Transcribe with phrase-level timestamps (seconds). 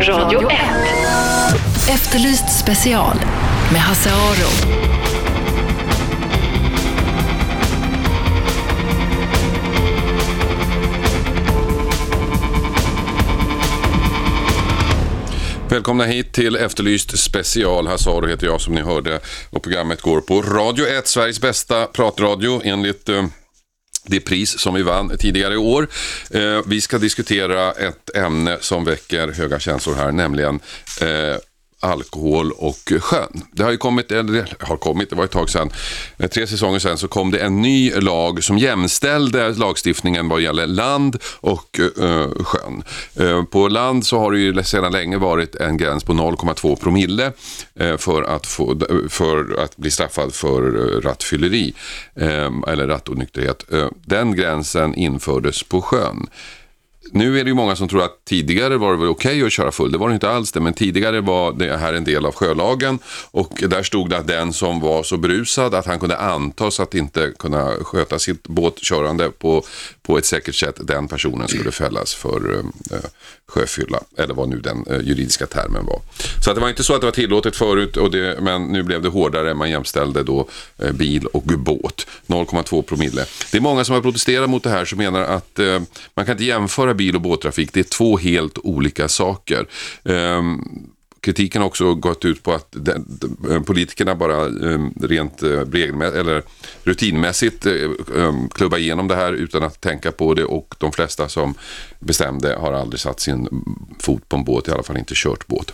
[0.00, 0.58] Radio 1.
[1.90, 3.16] Efterlyst special
[3.72, 4.76] med Hasse Aro.
[15.68, 17.86] Välkomna hit till Efterlyst special.
[17.86, 19.20] Hasse heter jag som ni hörde
[19.50, 23.24] och programmet går på Radio 1, Sveriges bästa pratradio enligt eh,
[24.06, 25.88] det pris som vi vann tidigare i år.
[26.30, 30.60] Eh, vi ska diskutera ett ämne som väcker höga känslor här, nämligen
[31.00, 31.36] eh,
[31.80, 33.42] alkohol och sjön.
[33.52, 35.70] Det har ju kommit, eller har kommit, det var ett tag sedan,
[36.16, 40.66] eh, tre säsonger sedan så kom det en ny lag som jämställde lagstiftningen vad gäller
[40.66, 42.82] land och eh, sjön.
[43.14, 47.32] Eh, på land så har det ju sedan länge varit en gräns på 0,2 promille
[47.74, 51.74] eh, för, att få, för att bli straffad för eh, rattfylleri
[52.14, 53.64] eh, eller rattonykterhet.
[54.04, 56.26] Den gränsen infördes på sjön
[57.12, 59.52] nu är det ju många som tror att tidigare var det väl okej okay att
[59.52, 59.92] köra full.
[59.92, 62.98] Det var det inte alls det, men tidigare var det här en del av sjölagen
[63.30, 66.94] och där stod det att den som var så brusad att han kunde antas att
[66.94, 69.64] inte kunna sköta sitt båtkörande på,
[70.02, 73.04] på ett säkert sätt, den personen skulle fällas för eh, eh
[73.48, 76.00] sjöfylla, eller vad nu den eh, juridiska termen var.
[76.44, 78.82] Så att det var inte så att det var tillåtet förut, och det, men nu
[78.82, 79.54] blev det hårdare.
[79.54, 83.24] Man jämställde då eh, bil och båt, 0,2 promille.
[83.52, 85.80] Det är många som har protesterat mot det här som menar att eh,
[86.14, 87.72] man kan inte jämföra bil och båttrafik.
[87.72, 89.66] Det är två helt olika saker.
[90.04, 90.62] Ehm,
[91.26, 92.92] kritiken har också gått ut på att de,
[93.48, 95.60] de, politikerna bara um, rent uh,
[96.02, 96.42] eller
[96.82, 101.28] rutinmässigt uh, um, klubbar igenom det här utan att tänka på det och de flesta
[101.28, 101.54] som
[101.98, 103.64] bestämde har aldrig satt sin
[104.00, 105.72] fot på en båt, i alla fall inte kört båt.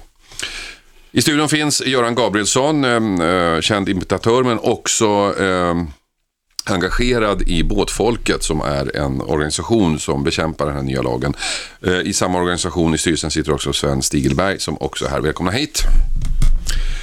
[1.11, 2.85] I studion finns Göran Gabrielsson,
[3.21, 5.35] eh, känd imitatör men också
[6.65, 11.35] engagerad i Båtfolket som är en organisation som bekämpar den här nya lagen.
[11.87, 15.21] Eh, I samma organisation i styrelsen sitter också Sven Stigelberg som också är här.
[15.21, 15.83] Välkomna hit.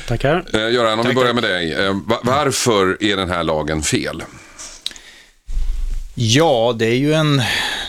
[0.07, 0.45] Tackar.
[0.53, 1.41] Eh, Göran, om Tack, vi börjar tack.
[1.41, 1.73] med dig.
[1.73, 4.23] Eh, varför är den här lagen fel?
[6.15, 7.41] Ja, det är ju en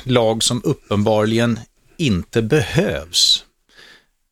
[0.05, 1.61] lag som uppenbarligen
[1.97, 3.45] inte behövs.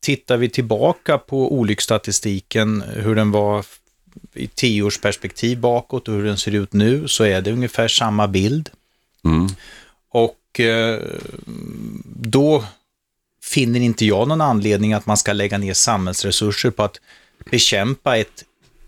[0.03, 3.65] Tittar vi tillbaka på olycksstatistiken, hur den var
[4.39, 8.69] i tioårsperspektiv bakåt och hur den ser ut nu, så är det ungefär samma bild.
[9.25, 9.47] Mm.
[10.09, 10.99] Och eh,
[12.05, 12.63] då
[13.43, 16.99] finner inte jag någon anledning att man ska lägga ner samhällsresurser på att
[17.51, 18.45] bekämpa ett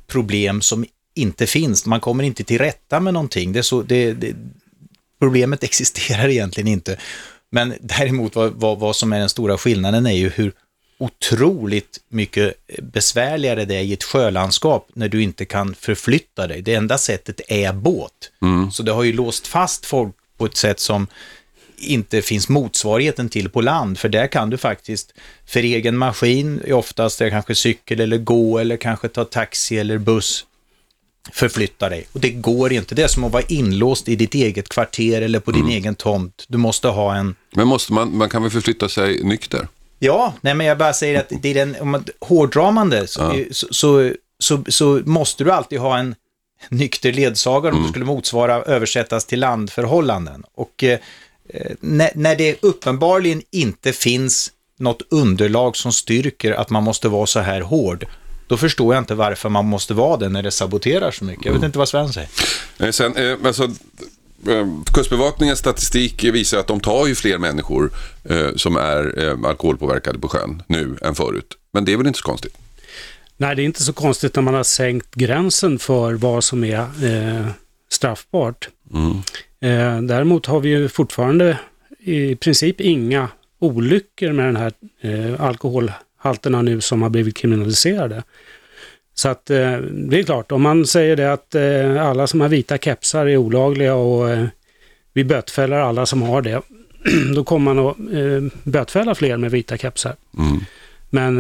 [0.08, 1.86] problem som inte finns.
[1.86, 3.54] Man kommer inte till rätta med någonting.
[3.54, 4.36] Det så, det, det,
[5.20, 6.98] problemet existerar egentligen inte.
[7.50, 10.54] Men däremot vad, vad, vad som är den stora skillnaden är ju hur
[11.02, 16.62] otroligt mycket besvärligare det är i ett sjölandskap när du inte kan förflytta dig.
[16.62, 18.32] Det enda sättet är båt.
[18.42, 18.72] Mm.
[18.72, 21.08] Så det har ju låst fast folk på ett sätt som
[21.78, 25.14] inte finns motsvarigheten till på land, för där kan du faktiskt
[25.46, 29.98] för egen maskin, oftast är det kanske cykel eller gå eller kanske ta taxi eller
[29.98, 30.46] buss,
[31.32, 32.08] förflytta dig.
[32.12, 32.96] Och det går inte.
[32.96, 36.46] Det är som att vara inlåst i ditt eget kvarter eller på din egen tomt.
[36.48, 37.36] Du måste ha en...
[37.56, 39.68] Men måste man, man kan väl förflytta sig nykter?
[40.04, 43.08] Ja, nej men jag bara säger att det är den, om man, hårdrar man det
[43.08, 43.44] så, Ja.
[43.52, 46.16] så, så, så, så måste du alltid ha en
[46.70, 50.44] nykter ledsagare om det skulle motsvara översättas till landförhållanden.
[50.56, 51.00] Och eh,
[51.80, 57.40] när, när det uppenbarligen inte finns något underlag som styrker att man måste vara så
[57.40, 58.06] här hård,
[58.48, 61.46] då förstår jag inte varför man måste vara det när det saboterar så mycket.
[61.46, 62.30] Jag vet inte vad Sven säger.
[62.80, 63.70] Eh, Sen, eh, alltså,
[64.94, 67.92] Kustbevakningens statistik visar att de tar ju fler människor
[68.24, 71.58] eh, som är eh, alkoholpåverkade på sjön nu än förut.
[71.74, 72.58] Men det är väl inte så konstigt?
[73.38, 76.80] Nej, det är inte så konstigt när man har sänkt gränsen för vad som är
[76.80, 77.48] eh,
[77.90, 78.70] straffbart.
[79.62, 81.58] Eh, däremot har vi ju fortfarande
[82.00, 83.30] i princip inga
[83.60, 88.24] olyckor med den här eh, alkoholhalterna nu som har blivit kriminaliserade.
[89.14, 92.50] Så att eh, det är klart, om man säger det att eh, alla som har
[92.50, 94.46] vita kepsar är olagliga och eh,
[95.14, 96.62] vi bötfäller alla som har det,
[97.36, 97.98] då kommer man att
[98.64, 100.16] bötfälla fler med vita kepsar.
[100.38, 100.60] Mm.
[101.10, 101.36] Men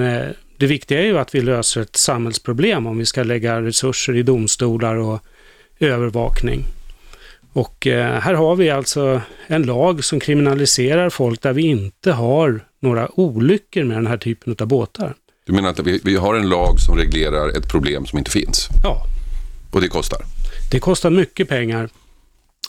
[0.57, 4.23] det viktiga är ju att vi löser ett samhällsproblem om vi ska lägga resurser i
[4.23, 5.19] domstolar och
[5.79, 6.63] övervakning.
[7.53, 13.19] Och här har vi alltså en lag som kriminaliserar folk där vi inte har några
[13.19, 15.13] olyckor med den här typen av båtar.
[15.45, 18.69] Du menar att vi, vi har en lag som reglerar ett problem som inte finns?
[18.83, 19.03] Ja,
[19.71, 20.19] Och det kostar?
[20.71, 21.89] det kostar mycket pengar.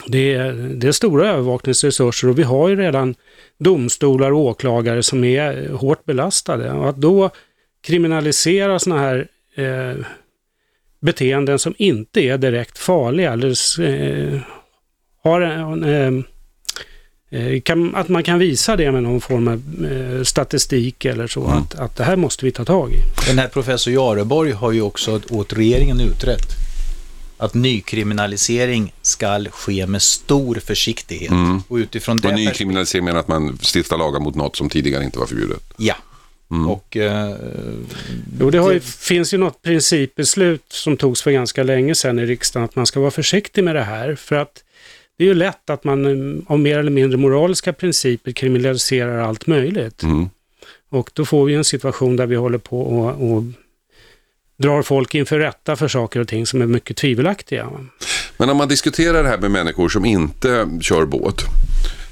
[0.07, 3.15] Det är, det är stora övervakningsresurser och vi har ju redan
[3.59, 6.71] domstolar och åklagare som är hårt belastade.
[6.71, 7.29] Och att då
[7.81, 10.05] kriminalisera sådana här eh,
[10.99, 14.39] beteenden som inte är direkt farliga eller eh,
[15.23, 16.23] har en, eh,
[17.63, 21.57] kan, att man kan visa det med någon form av eh, statistik eller så, Mm.
[21.57, 22.97] att, att det här måste vi ta tag i.
[23.27, 26.45] Den här professor Jareborg har ju också åt regeringen utrett
[27.37, 31.31] att nykriminalisering ska ske med stor försiktighet.
[31.67, 32.27] Och utifrån det...
[32.27, 35.25] Och ny pers- kriminalisering menar att man stiftar lagar mot något som tidigare inte var
[35.25, 35.63] förbjudet.
[35.77, 35.95] Ja.
[36.69, 37.35] Och eh,
[38.39, 42.25] Jo, det har ju, finns ju något principbeslut som togs för ganska länge sedan i
[42.25, 44.15] riksdagen att man ska vara försiktig med det här.
[44.15, 44.63] För att
[45.17, 49.47] det är ju lätt att man eh, av mer eller mindre moraliska principer kriminaliserar allt
[49.47, 50.03] möjligt.
[50.03, 50.29] Mm.
[50.89, 53.43] Och då får vi en situation där vi håller på och, och
[54.57, 57.69] drar folk inför rätta för saker och ting som är mycket tvivelaktiga.
[58.37, 61.41] Men om man diskuterar det här med människor som inte kör båt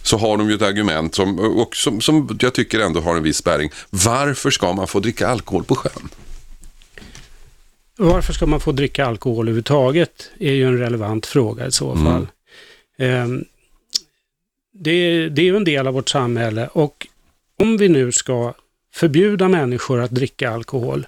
[0.03, 3.24] så har de ju ett argument som, och som, som jag tycker ändå har en
[3.24, 3.69] viss spärring.
[3.89, 6.09] Varför ska man få dricka alkohol på sjön?
[7.98, 12.21] Varför ska man få dricka alkohol överhuvudtaget är ju en relevant fråga i så fall.
[12.21, 12.27] Ehm,
[13.01, 13.45] Ehm,
[14.71, 17.07] det, det är ju en del av vårt samhälle och
[17.57, 18.53] om vi nu ska
[18.94, 21.07] förbjuda människor att dricka alkohol,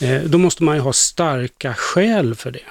[0.00, 2.66] eh, då måste man ju ha starka skäl för det.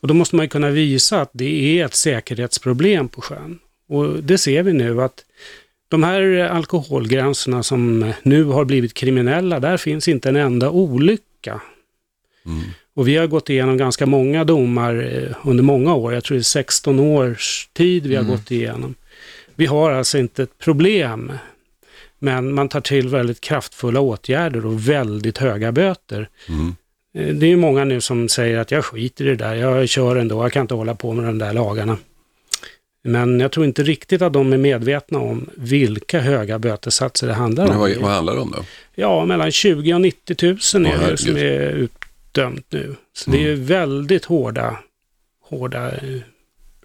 [0.00, 3.58] Och då måste man ju kunna visa att det är ett säkerhetsproblem på sjön.
[3.88, 5.24] Och det ser vi nu att
[5.88, 11.60] de här alkoholgränserna som nu har blivit kriminella, där finns inte en enda olycka.
[12.46, 12.60] Mm.
[12.94, 16.14] Och vi har gått igenom ganska många domar eh, under många år.
[16.14, 18.94] Jag tror det är 16 års tid vi har gått igenom.
[19.54, 21.32] Vi har alltså inte ett problem.
[22.18, 26.28] Men man tar till väldigt kraftfulla åtgärder och väldigt höga böter.
[27.14, 29.88] Eh, Det är ju många nu som säger att jag skiter i det där, jag
[29.88, 31.98] kör ändå, jag kan inte hålla på med de där lagarna.
[33.06, 37.64] Men jag tror inte riktigt att de är medvetna om vilka höga bötesatser det handlar
[37.66, 37.80] Men om.
[37.80, 38.64] vad, vad handlar det om då?
[38.94, 40.36] Ja, mellan 20 och 90
[40.74, 41.88] 000 Åh, är det som är
[42.34, 42.96] utdömt nu.
[43.12, 44.78] Så det är ju väldigt hårda,
[45.40, 46.20] hårda eh,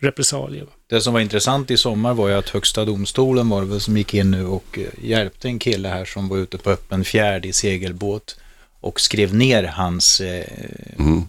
[0.02, 0.66] repressalier.
[0.88, 3.98] det som var intressant i sommar var ju att Högsta domstolen var det väl som
[3.98, 7.46] gick in nu och eh, hjälpte en kille här som var ute på öppen fjärd
[7.46, 8.40] i segelbåt
[8.80, 10.46] och skrev ner hans eh,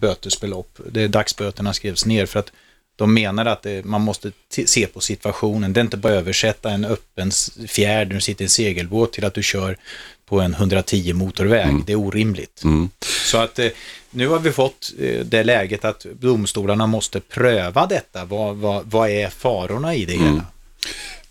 [0.00, 0.80] bötesbelopp.
[0.90, 2.52] Det, dagsböterna skrevs ner för att
[2.96, 5.72] de menar att det, man måste se på situationen.
[5.72, 7.30] Det är inte bara översätta en öppen
[7.68, 9.76] fjärd när du sitter i en segelbåt till att du kör
[10.30, 11.74] på en 110 motorväg.
[11.86, 12.62] Det är orimligt.
[13.30, 13.66] Så att eh,
[14.10, 18.24] nu har vi fått eh, det läget att domstolarna måste pröva detta.
[18.24, 20.44] Vad, vad, vad är farorna i det hela?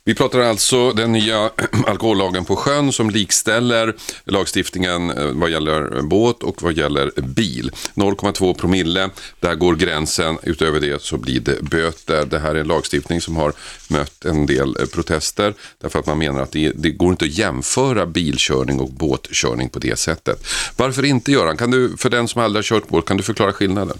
[0.09, 1.50] Vi pratar alltså den nya
[1.88, 7.71] alkohollagen på sjön som likställer lagstiftningen eh, vad gäller båt och vad gäller bil.
[7.94, 9.09] 0,2 promille,
[9.39, 10.38] där går gränsen.
[10.44, 12.25] Utöver det så blir det böter.
[12.25, 13.53] Det här är en lagstiftning som har
[13.88, 17.38] mött en del eh, protester därför att man menar att det, det går inte att
[17.38, 20.47] jämföra bilkörning och båtkörning på det sättet.
[20.77, 21.57] Varför inte Göran?
[21.57, 23.97] Kan du, för den som aldrig har kört båt, kan du förklara skillnaden?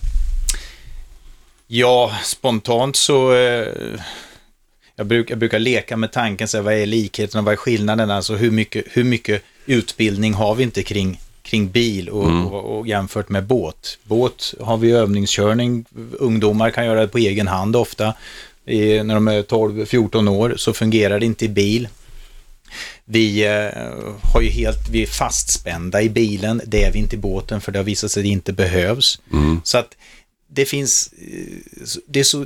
[1.67, 3.33] Ja, spontant så...
[3.33, 3.67] Eh,
[4.99, 7.57] jag, bruk, jag brukar leka med tanken, så här, vad är likheten och vad är
[7.57, 8.11] skillnaden?
[8.11, 12.87] Alltså hur mycket, hur mycket utbildning har vi inte kring, kring bil och, och, och
[12.87, 13.97] jämfört med båt?
[14.03, 18.13] Båt har vi övningskörning, ungdomar kan göra det på egen hand ofta.
[18.65, 21.87] I, när de är 12-14 år så fungerar det inte i bil.
[23.05, 24.03] Vi eh,
[24.33, 27.71] har ju helt, vi är fastspända i bilen, det är vi inte i båten för
[27.71, 29.21] det har visat sig att det inte behövs.
[29.63, 29.95] Så att
[30.47, 32.45] det finns, eh, det är så,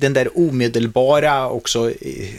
[0.00, 2.30] den där omedelbara också eh,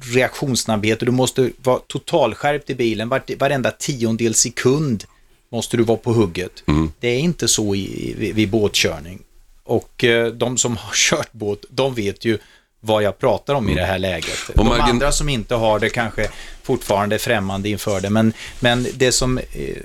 [0.00, 5.04] reaktionssnabbhet och du måste vara totalskärpt i bilen, varenda tiondel sekund
[5.52, 6.62] måste du vara på hugget.
[7.00, 9.18] Det är inte så i, vid, vid båtkörning.
[9.64, 12.38] Och eh, de som har kört båt, de vet ju
[12.80, 14.48] vad jag pratar om i det här läget.
[14.48, 16.28] Och de margin- andra som inte har det kanske
[16.62, 19.76] fortfarande är främmande inför det, men, men det som, eh,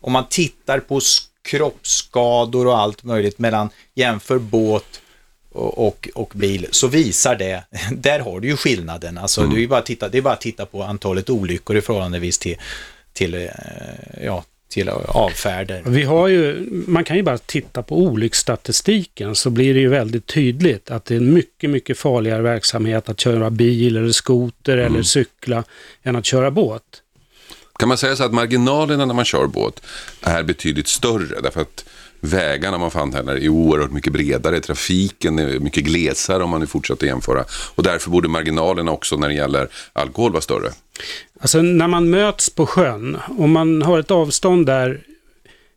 [0.00, 1.00] om man tittar på
[1.42, 5.00] kroppsskador och allt möjligt mellan jämför båt
[5.52, 9.18] och, och, bil så visar det, där har du ju skillnaden.
[9.18, 11.76] Alltså det, är ju bara att titta, det är bara att titta på antalet olyckor
[11.76, 12.56] i förhållandevis till,
[13.12, 13.48] till, eh,
[14.24, 15.82] ja, till avfärder.
[15.86, 20.26] Vi har ju, man kan ju bara titta på olycksstatistiken så blir det ju väldigt
[20.26, 25.02] tydligt att det är en mycket, mycket farligare verksamhet att köra bil eller skoter eller
[25.02, 25.64] cykla
[26.02, 26.82] än att köra båt.
[27.78, 29.82] Kan man säga så att marginalerna när man kör båt
[30.22, 31.84] är betydligt större därför att
[32.20, 36.66] vägarna man fann här är oerhört mycket bredare, trafiken är mycket glesare om man nu
[36.66, 40.70] fortsätter jämföra och därför borde marginalerna också när det gäller alkohol vara större.
[41.40, 45.00] Alltså när man möts på sjön, om man har ett avstånd där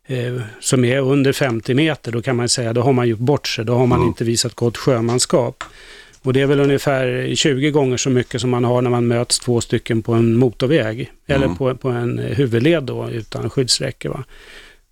[0.06, 3.48] eh, som är under 50 meter, då kan man säga då har man gjort bort
[3.48, 5.64] sig, då har man inte visat gott sjömanskap.
[6.22, 9.38] Och det är väl ungefär 20 gånger så mycket som man har när man möts
[9.38, 11.12] två stycken på en motorväg.
[11.26, 14.08] Eller på, på en huvudled då utan skyddsräcke.
[14.08, 14.24] Va?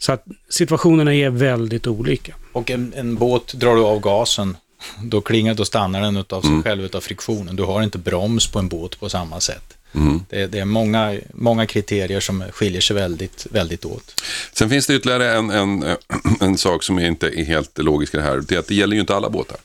[0.02, 2.34] Så att situationerna är väldigt olika.
[2.52, 4.56] Och en, en båt drar du av gasen
[5.02, 7.56] då klingar, då stannar den utav sig själv utav friktionen.
[7.56, 9.76] Du har inte broms på en båt på samma sätt.
[10.28, 14.22] Det, det är många, många kriterier som skiljer sig väldigt, väldigt åt.
[14.52, 15.96] Sen finns det ytterligare en, en,
[16.40, 18.42] en sak som inte är helt logisk i det här.
[18.48, 19.56] Det är att det gäller ju inte alla båtar.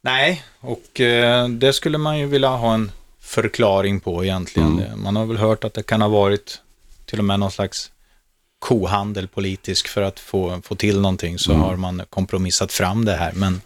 [0.00, 4.82] Nej, och eh, det skulle man ju vilja ha en förklaring på egentligen.
[4.96, 6.60] Man har väl hört att det kan ha varit
[7.06, 7.90] till och med någon slags
[8.58, 13.32] kohandel politisk för att få, få till någonting så har man kompromissat fram det här.
[13.32, 13.60] Men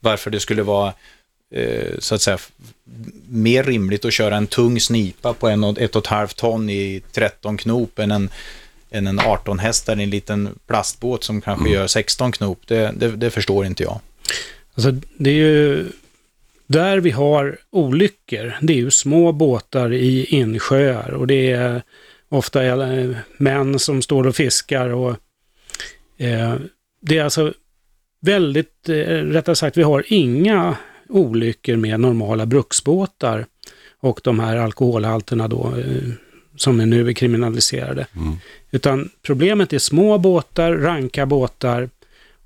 [0.00, 0.92] varför det skulle vara
[1.54, 2.38] eh, så att säga
[3.28, 6.70] mer rimligt att köra en tung snipa på en och, ett och ett halvt ton
[6.70, 8.30] i 13 knop än en,
[8.90, 13.10] än en 18 hästar i en liten plastbåt som kanske gör 16 knop, det, det,
[13.10, 14.00] det förstår inte jag.
[14.74, 15.86] Alltså, det är ju
[16.66, 18.56] där vi har olyckor.
[18.60, 21.82] Det är ju små båtar i insjöar och det är
[22.30, 25.16] ofta eh, män som står och fiskar och
[26.18, 26.54] eh,
[27.02, 27.52] det är alltså
[28.20, 30.76] väldigt, eh, rättare sagt, vi har inga
[31.08, 33.46] olyckor med normala bruksbåtar
[34.00, 36.12] och de här alkoholhalterna då eh,
[36.56, 38.06] som är nu är kriminaliserade.
[38.70, 41.90] Utan problemet är små båtar, ranka båtar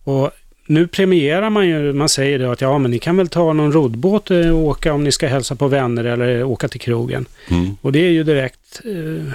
[0.05, 0.31] och
[0.67, 3.73] nu premierar man ju, man säger då att ja men ni kan väl ta någon
[3.73, 7.27] roddbåt och åka om ni ska hälsa på vänner eller åka till krogen.
[7.51, 7.77] Mm.
[7.81, 9.33] Och det är ju direkt eh,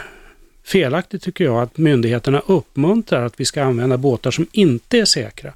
[0.70, 5.54] felaktigt tycker jag att myndigheterna uppmuntrar att vi ska använda båtar som inte är säkra.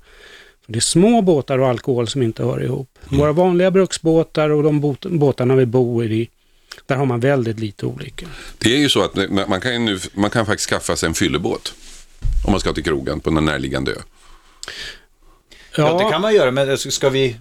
[0.65, 3.00] För det är små båtar och alkohol som inte hör ihop.
[3.03, 6.29] Våra vanliga bruksbåtar och de båt, båtarna vi bor i,
[6.86, 8.29] där har man väldigt lite olyckor.
[8.58, 9.15] Det är ju så att
[9.48, 11.74] man kan, ju nu, man kan faktiskt skaffa sig en fyllebåt
[12.46, 13.98] om man ska till krogen på en närliggande ö.
[15.77, 17.36] Ja, det kan man göra, men ska vi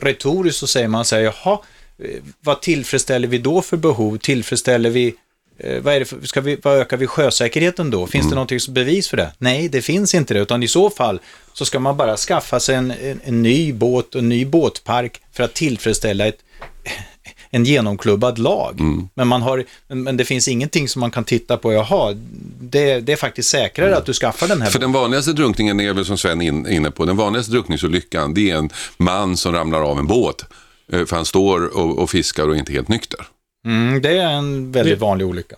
[0.00, 1.58] retoriskt så säger man så här, jaha,
[1.98, 4.18] eh, vad tillfredsställer vi då för behov?
[4.18, 5.14] Tillfredsställer vi,
[5.58, 8.06] vad, är det för, ska vi, vad ökar vi sjösäkerheten då?
[8.06, 9.32] Finns det någonting som bevis för det?
[9.38, 11.20] Nej, det finns inte det, utan i så fall
[11.52, 15.20] så ska man bara skaffa sig en, en, en ny båt och en ny båtpark
[15.32, 16.38] för att tillfredsställa ett,
[17.50, 18.80] en genomklubbad lag.
[19.14, 22.16] Men, man har, men, det finns ingenting som man kan titta på, jaha,
[22.60, 25.92] det, det är faktiskt säkrare att du skaffar den här För den vanligaste drunkningen är
[25.92, 29.80] väl som Sven är inne på, den vanligaste drunkningsolyckan det är en man som ramlar
[29.80, 30.44] av en båt
[30.92, 33.26] eh, för han står och, och fiskar och är inte helt nykter.
[33.66, 35.56] Mm, det är en väldigt Det- vanlig olycka.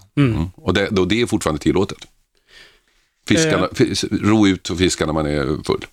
[0.55, 1.99] Och det, då det är fortfarande tillåtet.
[3.29, 5.87] Fiskarna, fis, ro ut och fiska när man är full.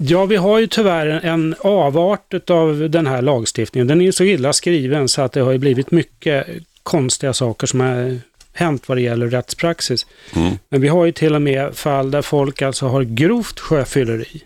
[0.00, 3.86] Ja, vi har ju tyvärr en avart av den här lagstiftningen.
[3.88, 6.46] Den är ju så illa skriven så att det har ju blivit mycket
[6.82, 8.18] konstiga saker som har
[8.52, 10.06] hänt vad det gäller rättspraxis.
[10.68, 14.42] Men vi har ju till och med fall där folk alltså har grovt sjöfylleri.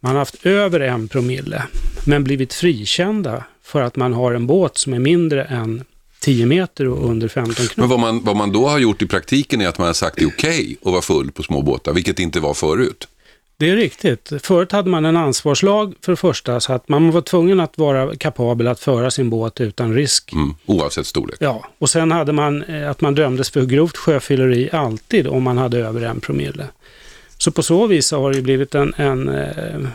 [0.00, 1.62] Man har haft över en promille,
[2.06, 5.84] men blivit frikända för att man har en båt som är mindre än
[6.20, 7.76] 10 meter och under 15 knop.
[7.76, 10.16] Men vad man, vad man då har gjort i praktiken är att man har sagt
[10.16, 13.08] det är okej att vara full på små båtar, vilket inte var förut.
[13.58, 14.32] Det är riktigt.
[14.42, 18.16] Förut hade man en ansvarslag för det första, så att man var tvungen att vara
[18.16, 20.32] kapabel att föra sin båt utan risk.
[20.32, 21.36] Mm, oavsett storlek.
[21.40, 25.58] Ja, och sen hade man eh, att man dömdes för grovt sjöfylleri alltid om man
[25.58, 26.66] hade över en promille.
[27.38, 29.90] Så på så vis har det blivit en, en, eh, Det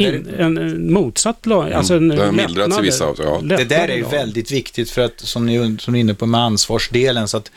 [0.00, 1.72] in, en, en motsatt lag.
[1.72, 3.56] Alltså en det har mildrats i vissa av- ja.
[3.56, 6.26] det där är ju väldigt viktigt för att, som ni, som ni är inne på
[6.26, 7.50] med ansvarsdelen, så att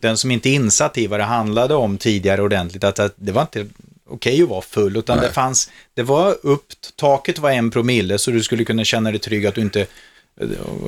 [0.00, 3.32] den som inte är insatt i vad det handlade om tidigare ordentligt, att, att det
[3.32, 3.66] var inte
[4.10, 5.26] okej att vara full, utan Nej.
[5.26, 6.66] det fanns, det var upp,
[6.96, 9.86] taket var en promille, så du skulle kunna känna dig trygg att du inte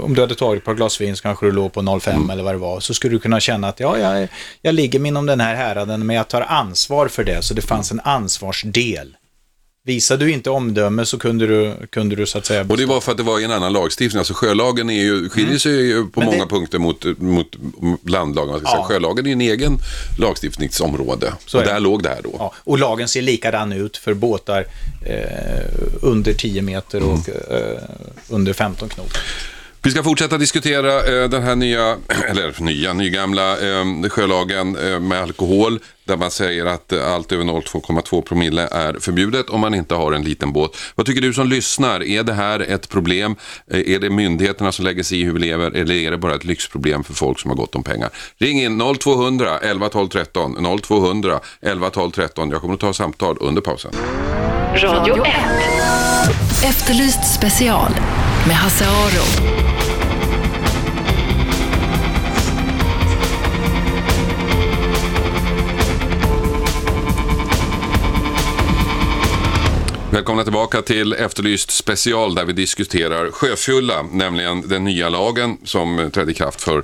[0.03, 2.43] om du hade tagit ett par glas vin så kanske du låg på 0,5 eller
[2.43, 4.29] vad det var, så skulle du kunna känna att ja, jag,
[4.63, 7.91] jag ligger inom den här häraden, men jag tar ansvar för det, så det fanns
[7.91, 9.17] en ansvarsdel.
[9.91, 12.67] Visade du inte omdöme så kunde du, kunde du så att säga...
[12.69, 14.19] Och det var för att det var en annan lagstiftning.
[14.19, 16.11] Alltså sjölagen är ju, skiljer sig ju på Mm.
[16.15, 17.57] Men många det- punkter mot, mot
[18.11, 18.51] landlagen.
[18.51, 18.75] Man ska Ja.
[18.75, 18.85] säga.
[18.85, 19.79] Sjölagen är en egen
[20.19, 21.33] lagstiftningsområde.
[21.47, 21.71] Så och det.
[21.73, 22.35] där låg det här då.
[22.39, 24.67] Ja, och lagen ser likadan ut för båtar
[25.07, 25.65] eh,
[26.03, 27.79] under 10 meter och eh,
[28.29, 29.11] under 15 knop.
[29.83, 31.97] Vi ska fortsätta diskutera eh, den här nya,
[32.29, 35.79] eller nya, nygamla eh, sjölagen eh, med alkohol.
[36.05, 40.13] Där man säger att eh, allt över 0,2 promille är förbjudet om man inte har
[40.13, 40.77] en liten båt.
[40.95, 42.03] Vad tycker du som lyssnar?
[42.03, 43.37] Är det här ett problem?
[43.71, 45.71] Eh, är det myndigheterna som lägger sig i hur vi lever?
[45.71, 48.11] Eller är det bara ett lyxproblem för folk som har gott om pengar?
[48.39, 50.79] Ring in 0200 11 12 13.
[50.83, 52.51] 0200 11 12 13.
[52.51, 53.93] Jag kommer att ta samtal under pausen.
[54.77, 55.35] Radio 1.
[56.65, 57.91] Efterlyst special
[58.47, 59.50] med Hasse Aro.
[70.13, 76.31] Välkomna tillbaka till Efterlyst special där vi diskuterar sjöfylla, nämligen den nya lagen som trädde
[76.31, 76.83] i kraft för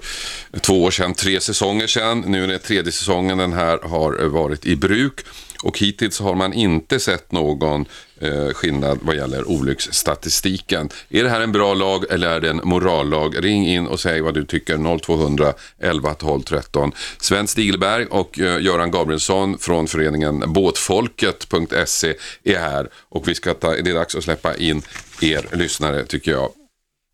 [0.61, 2.25] två år sedan, tre säsonger sedan.
[2.27, 5.21] Nu är det tredje säsongen den här har varit i bruk.
[5.63, 7.87] Och hittills har man inte sett någon
[8.21, 10.89] eh, skillnad vad gäller olycksstatistiken.
[11.09, 13.45] Är det här en bra lag eller är det en morallag?
[13.45, 16.93] Ring in och säg vad du tycker 0200 11 12 13.
[17.19, 23.71] Sven Stigelberg och eh, Göran Gabrielsson från föreningen båtfolket.se är här och vi ska ta,
[23.71, 24.83] det är dags att släppa in
[25.23, 26.51] er lyssnare tycker jag.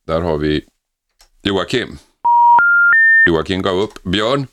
[0.07, 0.65] Där har vi
[1.43, 1.99] Joakim.
[3.27, 4.03] Joakim gav upp.
[4.03, 4.47] Björn?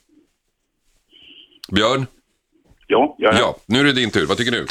[1.71, 2.05] Björn?
[2.91, 4.25] Ja, jag är Ja, nu är det din tur.
[4.25, 4.65] Vad tycker du?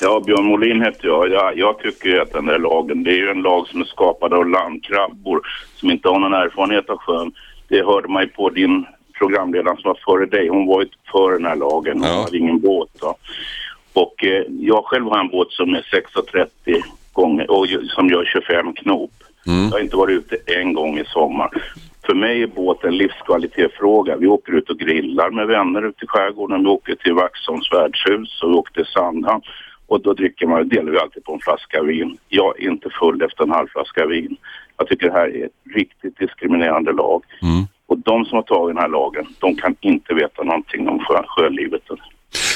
[0.00, 1.30] Ja, Björn Molin heter jag.
[1.30, 1.58] jag.
[1.58, 4.48] Jag tycker att den där lagen, det är ju en lag som är skapad av
[4.48, 5.40] landkrabbor
[5.76, 7.32] som inte har någon erfarenhet av sjön.
[7.68, 8.86] Det hörde man ju på din
[9.18, 10.48] programledare som var före dig.
[10.48, 11.98] Hon var ju för den här lagen.
[12.02, 12.22] Hon Ja.
[12.24, 12.88] hade ingen båt.
[13.00, 13.16] Då.
[13.92, 15.82] Och eh, jag själv har en båt som är
[16.14, 19.10] 6,30 gånger och som gör 25 knop.
[19.44, 21.50] Jag har inte varit ute en gång i sommar.
[22.08, 24.16] För mig är båt en livskvalitetsfråga.
[24.16, 26.62] Vi åker ut och grillar med vänner ute i skärgården.
[26.62, 29.42] Vi åker till Vaxholms värdshus och vi åker till Sandhamn.
[29.86, 32.18] Och då dricker man, delar vi alltid på en flaska vin.
[32.28, 34.36] Jag är inte full efter en halv flaska vin.
[34.76, 37.22] Jag tycker det här är ett riktigt diskriminerande lag.
[37.86, 41.22] Och de som har tagit den här lagen, de kan inte veta någonting om sjö,
[41.26, 41.82] sjölivet.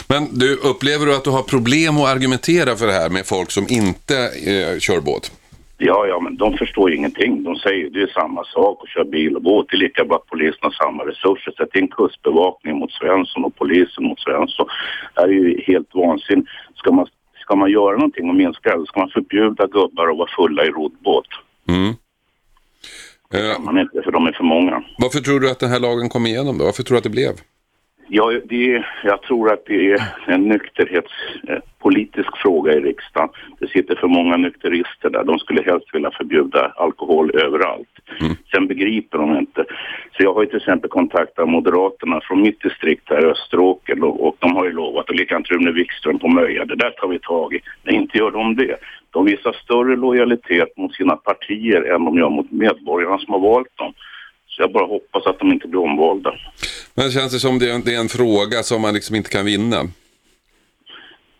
[0.08, 3.50] Men du, upplever du att du har problem att argumentera för det här med folk
[3.50, 5.32] som inte eh, kör båt?
[5.84, 7.42] Ja, ja, men de förstår ju ingenting.
[7.42, 9.66] De säger det är samma sak att köra bil och båt.
[9.70, 11.52] Det är lika bra att polisen har samma resurser.
[11.52, 14.66] Sätt in kustbevakning mot Svensson och polisen mot Svensson.
[15.14, 16.48] Det här är ju helt vansinnigt.
[16.74, 17.06] Ska man,
[17.42, 20.68] ska man göra någonting och minska det, ska man förbjuda gubbar att vara fulla i
[20.70, 21.28] roddbåt.
[21.68, 21.88] Mm.
[23.34, 24.82] Eh, Man inte, för de är för många.
[24.98, 26.64] varför tror du att den här lagen kom igenom då?
[26.64, 27.32] Varför tror du att det blev?
[28.08, 33.28] Ja, det jag tror att det är en nykterhetspolitisk fråga i riksdagen.
[33.58, 35.24] Det sitter för många nykterister där.
[35.24, 37.88] De skulle helst vilja förbjuda alkohol överallt.
[38.50, 39.64] Sen begriper de inte.
[40.16, 44.26] Så jag har ju till exempel kontaktat Moderaterna från mitt distrikt här i Österåker och,
[44.28, 47.18] och de har ju lovat, och likadant Rune Wikström på Möja, det där tar vi
[47.18, 47.60] tag i.
[47.82, 48.76] Men inte gör de det.
[49.10, 53.76] De visar större lojalitet mot sina partier än de gör mot medborgarna som har valt
[53.76, 53.92] dem.
[54.56, 56.34] Så jag bara hoppas att de inte blir omvalda.
[56.94, 59.30] Men känns det som det är, en, det är en fråga som man liksom inte
[59.30, 59.88] kan vinna?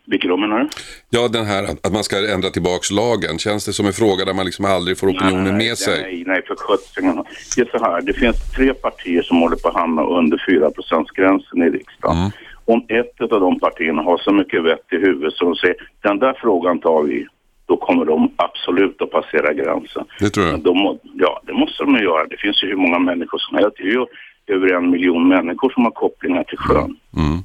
[0.04, 0.68] Vilket då menar du?
[1.10, 3.38] Ja, den här att man ska ändra tillbaks lagen.
[3.38, 6.02] Känns det som en fråga där man liksom aldrig får opinionen med sig?
[6.02, 7.24] Nej, nej, för sjutton.
[7.56, 10.70] Det är så här, det finns tre partier som håller på att hamna under 4
[11.14, 12.18] gränsen i riksdagen.
[12.18, 12.30] Mm.
[12.64, 16.18] Om ett av de partierna har så mycket vett i huvudet så de säger den
[16.18, 17.26] där frågan tar vi,
[17.72, 20.04] då kommer de absolut att passera gränsen.
[20.20, 20.60] Det tror jag.
[20.60, 22.26] De, ja, det måste de ju göra.
[22.32, 23.76] Det finns ju hur många människor som helst.
[23.78, 24.04] Det är ju
[24.46, 26.96] över en miljon människor som har kopplingar till sjön.
[27.16, 27.38] Mm.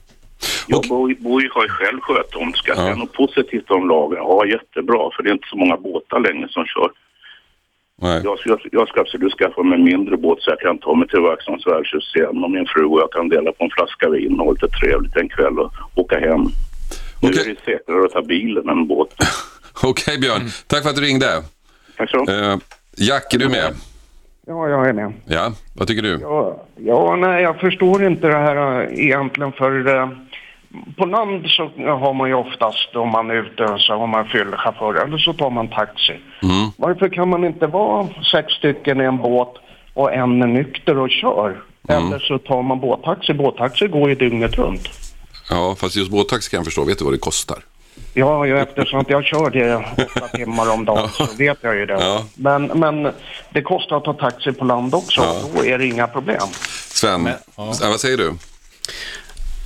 [0.67, 2.57] Jag Och- bor, bor ju, har ju själv sjötomt.
[2.57, 2.83] Ska jag Ja.
[2.83, 4.19] säga något positivt om lagen?
[4.21, 5.09] Ja, jättebra.
[5.15, 6.89] För det är inte så många båtar längre som kör.
[8.01, 8.21] Nej.
[8.23, 11.07] Jag, jag, jag ska absolut skaffa mig en mindre båt så jag kan ta mig
[11.07, 14.39] till Vaxholms värdshus igen och min fru och jag kan dela på en flaska vin
[14.39, 16.43] och ha lite trevligt en kväll och åka hem.
[17.21, 17.41] Nu Okej.
[17.41, 19.13] är det säkrare att ta bilen än båt.
[19.83, 21.43] Okej Björn, tack för att du ringde.
[21.97, 22.35] Tack så mycket.
[22.35, 22.57] Eh,
[22.97, 23.73] Jack, är du med?
[24.47, 25.13] Ja, jag är med.
[25.25, 26.19] Ja, vad tycker du?
[26.21, 30.09] Ja, ja, nej, jag förstår inte det här äh, egentligen för äh,
[30.97, 34.93] på land så har man ju oftast om man är ute så har man fyllechaufför
[34.93, 36.19] eller så tar man taxi.
[36.43, 36.71] Mm.
[36.77, 39.53] Varför kan man inte vara sex stycken i en båt
[39.93, 41.61] och en är nykter och kör?
[41.89, 42.07] Mm.
[42.07, 43.33] Eller så tar man båttaxi.
[43.33, 44.89] Båttaxi går ju dygnet runt.
[45.49, 46.83] Ja, fast just båttaxi kan jag förstå.
[46.83, 47.63] Vet du vad det kostar?
[48.13, 51.85] Ja, ju eftersom att jag kör det åtta timmar om dagen så vet jag ju
[51.85, 51.93] det.
[51.93, 52.25] Ja.
[52.35, 53.13] Men, men
[53.53, 55.21] det kostar att ta taxi på land också.
[55.21, 55.41] Ja.
[55.55, 56.47] Då är det inga problem.
[56.89, 57.73] Sven, ja.
[57.81, 58.33] vad säger du?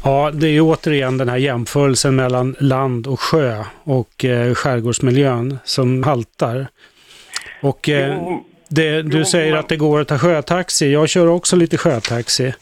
[0.03, 5.59] Ja, det är ju återigen den här jämförelsen mellan land och sjö och eh, skärgårdsmiljön
[5.63, 6.67] som haltar.
[7.61, 10.91] Och eh, Jo, det, du säger att det går att ta sjötaxi.
[10.91, 12.53] Jag kör också lite sjötaxi.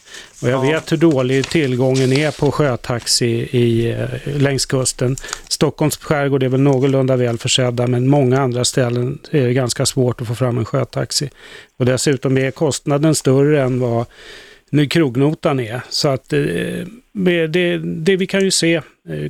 [0.42, 5.16] Och jag vet hur dålig tillgången är på sjötaxi i, eh, längs kusten.
[5.48, 10.20] Stockholms skärgård är väl någorlunda väl försedda men många andra ställen är det ganska svårt
[10.20, 11.30] att få fram en sjötaxi.
[11.76, 14.06] Och dessutom är kostnaden större än vad
[14.70, 15.80] nu krognotan är.
[15.88, 16.40] Så att eh,
[17.12, 18.82] det, det, det vi kan ju se eh,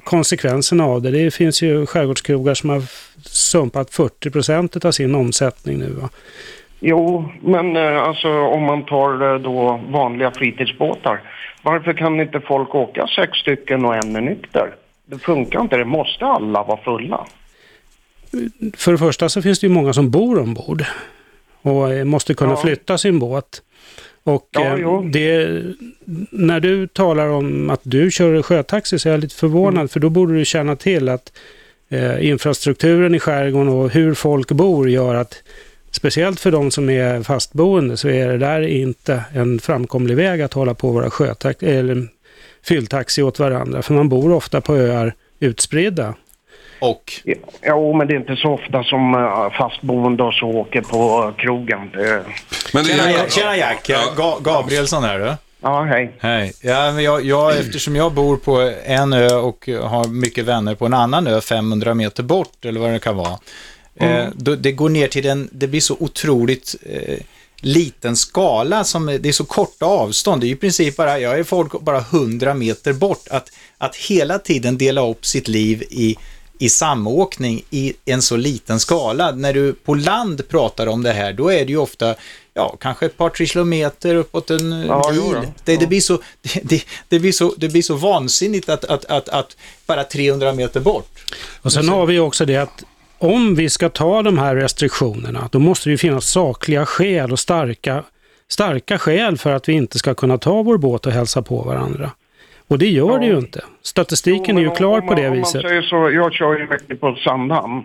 [0.05, 1.11] konsekvenserna av det.
[1.11, 2.83] Det finns ju skärgårdskrogar som har
[3.23, 5.91] sumpat 40 procent av sin omsättning nu.
[5.91, 6.11] Va?
[6.81, 11.21] Jo, men eh, alltså om man tar eh, då vanliga fritidsbåtar.
[11.63, 14.71] Varför kan inte folk åka sex stycken och en är nykter?
[15.07, 15.77] Det funkar inte.
[15.77, 17.27] Det måste alla vara fulla.
[18.77, 20.85] För det första så finns det ju många som bor ombord
[21.63, 22.57] och eh, måste kunna Ja.
[22.57, 23.63] flytta sin båt.
[24.25, 25.63] Och Ja, det,
[26.31, 29.89] när du talar om att du kör sjötaxi så är jag lite förvånad Mm.
[29.89, 31.33] för då borde du känna till att
[31.91, 35.35] eh, infrastrukturen i skärgården och hur folk bor gör att
[35.91, 40.53] speciellt för de som är fastboende så är det där inte en framkomlig väg att
[40.55, 42.09] hålla på våra sjötaxi eller
[42.65, 43.83] fylltaxi åt varandra.
[43.83, 46.15] För man bor ofta på öar utspridda.
[46.81, 47.35] Och Ja,
[47.67, 51.91] Jo, men det är inte så ofta som uh, fastboende och så åker på krogen.
[51.93, 52.23] Det,
[52.75, 53.99] Men det, Tjena, Jack, tjena Jack, Ja.
[54.17, 55.33] Ga- Gabrielsson här du.
[55.63, 56.13] ja, hej.
[56.21, 56.53] Hej.
[56.63, 60.87] Ja, men jag, jag, eftersom jag bor på en ö och har mycket vänner på
[60.87, 63.39] en annan ö 500 meter bort, eller vad det kan vara.
[63.95, 67.19] Eh, då, det går ner till den, det blir så otroligt eh,
[67.61, 70.41] liten skala, som, det är så korta avstånd.
[70.41, 73.29] Det är ju i princip bara, jag är folk bara 100 meter bort.
[73.31, 76.17] Att, att hela tiden dela upp sitt liv i,
[76.59, 79.31] i samåkning i en så liten skala.
[79.31, 82.15] När du på land pratar om det här, då är det ju ofta
[82.55, 85.49] ja, kanske ett par, tre kilometer uppåt en Ja, mil.
[85.65, 86.19] Det, det, blir så,
[87.09, 91.35] det, blir så, det blir så vansinnigt att, att, att, att bara 300 meter bort.
[91.63, 92.85] Och sen har vi ju också det att
[93.21, 97.39] om vi ska ta de här restriktionerna, då måste det ju finnas sakliga skäl och
[97.39, 98.03] starka,
[98.49, 102.11] starka skäl för att vi inte ska kunna ta vår båt och hälsa på varandra.
[102.69, 103.61] Och det gör det ju inte.
[103.83, 105.55] Statistiken är ju Jo, klar om på det man, viset.
[105.55, 107.83] Om man säger så, jag kör ju mycket på Sandhamn.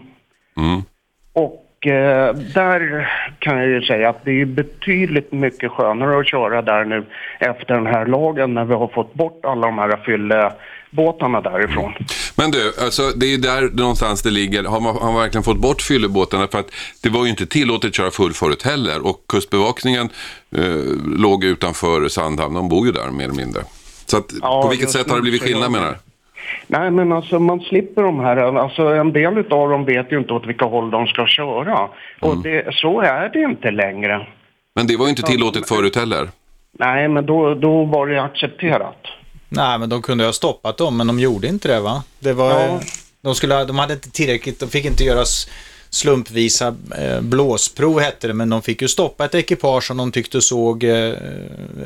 [0.58, 0.82] Mm.
[1.34, 6.62] Och eh, där kan jag ju säga att det är betydligt mycket skönare att köra
[6.62, 7.06] där nu
[7.39, 9.98] efter den här lagen när vi har fått bort alla de här
[10.89, 11.93] fyllebåtarna därifrån.
[12.36, 14.63] Men du, alltså, det är ju där någonstans det ligger.
[14.63, 16.48] Har man, har man verkligen fått bort fyllebåtarna?
[16.48, 16.71] För att
[17.04, 19.08] det var ju inte tillåtet att köra full förut heller.
[19.08, 20.10] Och Kustbevakningen
[20.58, 20.63] eh,
[21.17, 22.56] låg utanför Sandhamn.
[22.56, 23.62] De bor ju där mer eller mindre.
[24.06, 25.95] Så att, Ja, på vilket sätt har det blivit skillnad menar du?
[26.67, 30.34] Nej men alltså man slipper de här, alltså en del av dem vet ju inte
[30.34, 31.89] åt vilka håll de ska köra.
[32.21, 32.41] Och Mm.
[32.43, 34.28] det, så är det inte längre.
[34.76, 36.30] Men det var ju inte tillåtet förut heller.
[36.80, 39.02] Nej men då, då var det accepterat.
[39.56, 42.04] Nej, men de kunde ha stoppat dem, men de gjorde inte det va?
[42.20, 42.80] Det var, Ja.
[43.22, 45.26] de, skulle, de hade inte tillräckligt, de fick inte göra
[45.89, 50.41] slumpvisa eh, blåsprov hette det, men de fick ju stoppa ett ekipage som de tyckte
[50.41, 51.13] såg eh,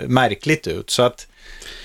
[0.08, 0.89] märkligt ut.
[0.89, 1.27] Så att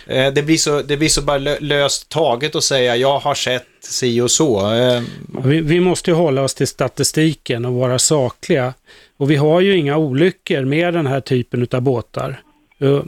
[0.07, 3.35] eh, det, blir så, det blir så bara lö, löst taget att säga jag har
[3.35, 4.73] sett si och så.
[4.75, 5.03] Eh,
[5.45, 8.75] Vi, vi måste ju hålla oss till statistiken och vara sakliga.
[9.17, 12.41] Och vi har ju inga olyckor med den här typen av båtar.
[12.79, 13.01] Eh,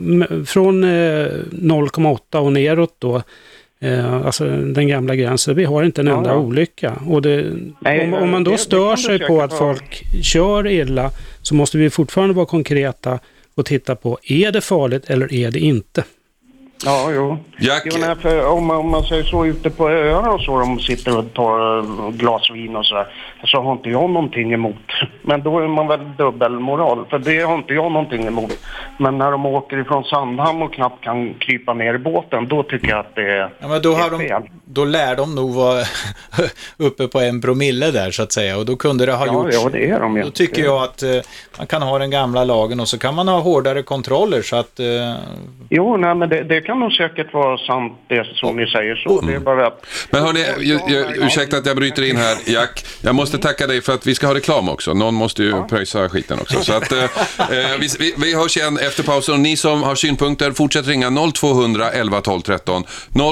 [0.45, 0.87] Från eh,
[1.51, 3.21] 0,8 och neråt då,
[3.79, 6.37] eh, alltså den gamla gränsen, vi har inte en enda ja.
[6.37, 6.93] olycka.
[7.07, 7.45] Och det,
[7.79, 9.59] Nej, om, om man det- då det stör kan sig det på att vara.
[9.73, 13.19] folk kör illa så måste vi fortfarande vara konkreta
[13.55, 16.03] och titta på, är det farligt eller är det inte?
[16.85, 17.37] Ja, jo.
[17.59, 20.59] Jack, Jo, nej, för om, man, om man säger så ute på öar och så,
[20.59, 23.07] de sitter och tar eh, glas vin och så där,
[23.45, 24.75] så har inte jag någonting emot.
[25.21, 28.53] Men då är man väl dubbelmoral, för det har inte jag någonting emot.
[28.99, 32.87] Men när de åker ifrån Sandhamn och knappt kan krypa ner i båten, då tycker
[32.89, 34.41] jag att det är, ja, men då, har de, fel.
[34.65, 35.81] då lär de nog vara
[36.77, 39.55] uppe på en promille där så att säga och då kunde det ha Ja, gjorts.
[39.63, 40.23] ja, det är de ju.
[40.23, 41.09] Då tycker jag att eh,
[41.57, 44.79] man kan ha den gamla lagen och så kan man ha hårdare kontroller så att
[44.79, 44.85] eh,
[45.69, 49.21] Jo, nej, men det, det kan nog säkert vara sant det som ni säger så.
[49.21, 49.85] Det är bara att...
[50.09, 52.85] Men hörni, jag, jag, ursäkta att jag bryter in här, Jack.
[53.01, 54.93] Jag måste tacka dig för att vi ska ha reklam också.
[54.93, 56.59] Någon måste ju pröjsa skiten också.
[56.63, 59.33] Så att, eh, eh, vi, vi, vi hörs igen efter pausen.
[59.33, 62.83] Och ni som har synpunkter, fortsätt ringa 0200 11 12 13.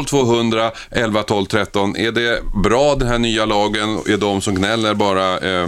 [0.08, 1.96] 0200 11 12 13.
[1.96, 3.90] Är det bra den här nya lagen?
[3.90, 5.68] Är de som gnäller bara eh,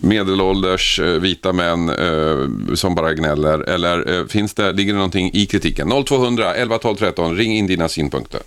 [0.00, 3.68] medelålders eh, vita män eh, som bara gnäller?
[3.68, 6.04] Eller eh, finns det, ligger det någonting i kritiken?
[6.06, 7.36] 0200 11 12 13.
[7.36, 8.40] Ring in dina synpunkter.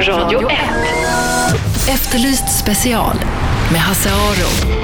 [0.00, 0.58] Radio 1.
[1.88, 3.16] Efterlyst special
[3.72, 4.83] med Hasse Aro.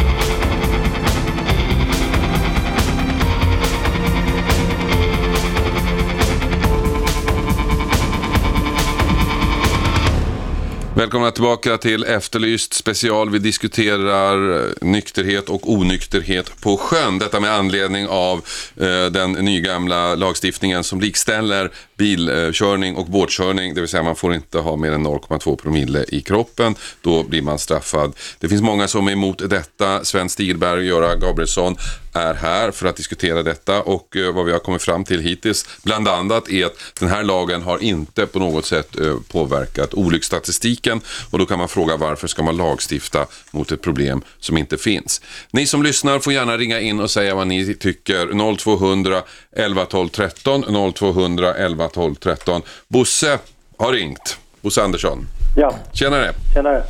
[10.95, 13.31] Välkomna tillbaka till Efterlyst special.
[13.31, 17.19] Vi diskuterar eh, nykterhet och onykterhet på sjön.
[17.19, 18.39] Detta med anledning av
[18.77, 23.75] eh, den nygamla lagstiftningen som likställer bilkörning och båtkörning.
[23.75, 26.75] Det vill säga man får inte ha mer än 0,2 promille i kroppen.
[27.01, 28.13] Då blir man straffad.
[28.39, 30.05] Det finns många som är emot detta.
[30.05, 31.77] Sven Stigberg och Göran Gabrielsson
[32.13, 35.67] är här för att diskutera detta och eh, vad vi har kommit fram till hittills
[35.83, 41.01] bland annat är att den här lagen har inte på något sätt eh, påverkat olycksstatistiken
[41.31, 45.21] och då kan man fråga varför ska man lagstifta mot ett problem som inte finns.
[45.51, 49.23] Ni som lyssnar får gärna ringa in och säga vad ni tycker 0200
[49.57, 52.63] 11 12 13 0200 11 12 13.
[52.89, 53.39] Bosse
[53.77, 54.39] har ringt.
[54.61, 55.27] Bosse Andersson.
[55.57, 56.33] Ja, Tjenare.
[56.55, 56.83] tjenare.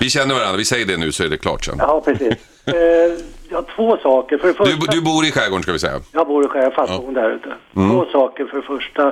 [0.00, 1.76] Vi känner varandra, vi säger det nu så är det klart sen.
[1.78, 2.34] Ja, precis.
[3.56, 4.38] har två saker.
[4.38, 6.00] För det Du, första, du bor i skärgården ska vi säga.
[6.12, 7.54] Jag bor i Skärgården, fastboende där ute.
[7.74, 8.44] Två saker.
[8.46, 9.06] För det första,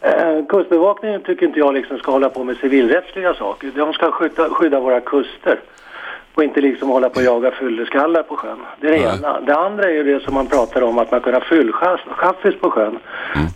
[0.00, 3.72] eh, Kustbevakningen tycker inte jag liksom ska hålla på med civilrättsliga saker.
[3.76, 5.60] De ska skydda, skydda våra kuster.
[6.34, 8.58] Och inte liksom hålla på och jaga fylleskallar på sjön.
[8.80, 9.40] Det är det ena.
[9.40, 12.70] Det andra är ju det som man pratar om att man kan ha fyllchaffis på
[12.70, 12.98] sjön.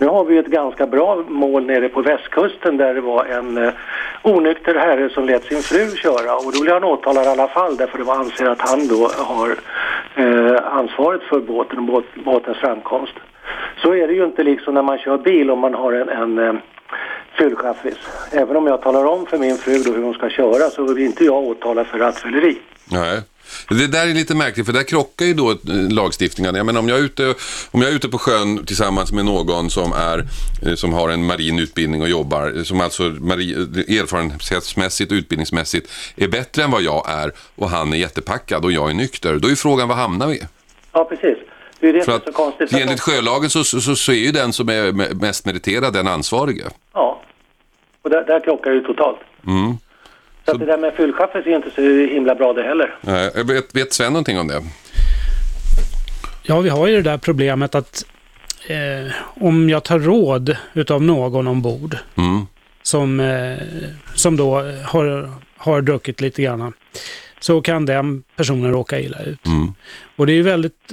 [0.00, 3.64] Nu har vi ju ett ganska bra mål nere på västkusten där det var en
[3.64, 3.72] eh,
[4.22, 7.76] onykter herre som lät sin fru köra och då blev han åtalad i alla fall
[7.76, 9.56] därför det var anser att han då har
[10.14, 13.14] eh, ansvaret för båten och båt, båtens framkomst.
[13.82, 16.38] Så är det ju inte liksom när man kör bil om man har en, en
[16.38, 16.54] eh,
[17.38, 17.98] fyllchaffis.
[18.32, 21.04] Även om jag talar om för min fru då hur hon ska köra så vill
[21.04, 22.58] inte jag åtala för rattfylleri.
[22.90, 23.20] Nej.
[23.68, 25.56] Det där är lite märkligt för där krockar ju då eh,
[25.90, 26.54] lagstiftningen.
[26.54, 27.34] Jag menar, om, jag är ute,
[27.70, 30.24] om jag är ute på sjön tillsammans med någon som, är,
[30.66, 36.62] eh, som har en marin utbildning och jobbar, som alltså erfarenhetsmässigt och utbildningsmässigt är bättre
[36.62, 39.88] än vad jag är och han är jättepackad och jag är nykter, då är frågan
[39.88, 40.42] vad hamnar vi?
[40.92, 41.38] Ja, precis.
[41.84, 42.74] Det är det För som är så att konstigt.
[42.74, 45.92] att enligt sjölagen så, så, så, så är ju den som är me- mest meriterad
[45.92, 46.64] den ansvarige.
[46.92, 47.22] Ja,
[48.02, 49.18] och där, där krockar det ju totalt.
[49.46, 49.76] Mm.
[50.44, 51.80] Så, att det där med fyllchaffis är inte så
[52.14, 52.98] himla bra det heller.
[53.34, 54.62] Jag vet, vet Sven någonting om det?
[56.42, 58.04] Ja, vi har ju det där problemet att
[58.68, 59.12] eh,
[59.44, 62.46] om jag tar råd utav någon ombord Mm.
[62.82, 63.58] som, eh,
[64.14, 66.72] som då har, har druckit lite grann
[67.40, 69.46] så kan den personen råka illa ut.
[69.46, 69.74] Mm.
[70.16, 70.92] Och det är ju väldigt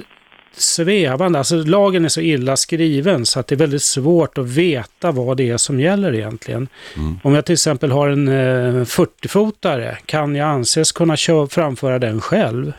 [0.56, 5.10] svävande, alltså lagen är så illa skriven så att det är väldigt svårt att veta
[5.12, 6.68] vad det är som gäller egentligen.
[7.22, 12.20] Om jag till exempel har en eh, 40-fotare, kan jag anses kunna kö- framföra den
[12.20, 12.72] själv?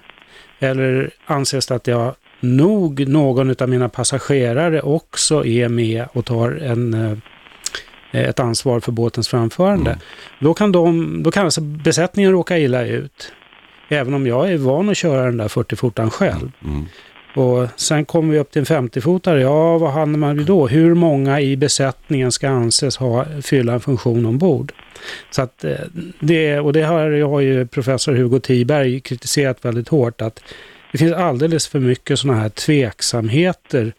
[0.60, 6.52] Eller anses det att jag nog någon av mina passagerare också är med och tar
[6.52, 10.00] en, eh, ett ansvar för båtens framförande.
[10.40, 13.32] Då, kan de, då kan alltså besättningen råka illa ut.
[13.90, 16.52] Även om jag är van att köra den där 40-fotaren själv.
[16.66, 16.86] Mm.
[17.36, 19.40] Och sen kommer vi upp till en 50-fotare.
[19.40, 20.68] Ja, vad hamnar man då?
[20.68, 24.72] Hur många i besättningen ska anses ha, fylla en funktion ombord?
[25.32, 25.76] Så att eh,
[26.20, 30.44] det, och det har, har ju professor Hugo Tiberg kritiserat väldigt hårt att
[30.92, 33.94] det finns alldeles för mycket sådana här tveksamheter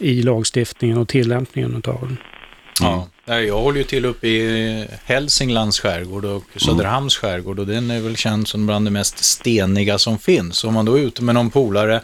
[0.00, 2.16] i lagstiftningen och tillämpningen utav den.
[2.80, 3.08] Ja.
[3.24, 8.16] Jag håller ju till uppe i Hälsinglands skärgård och Söderhamns skärgård och den är väl
[8.16, 10.64] känd som bland det mest steniga som finns.
[10.64, 12.00] Om man då är ute med någon polare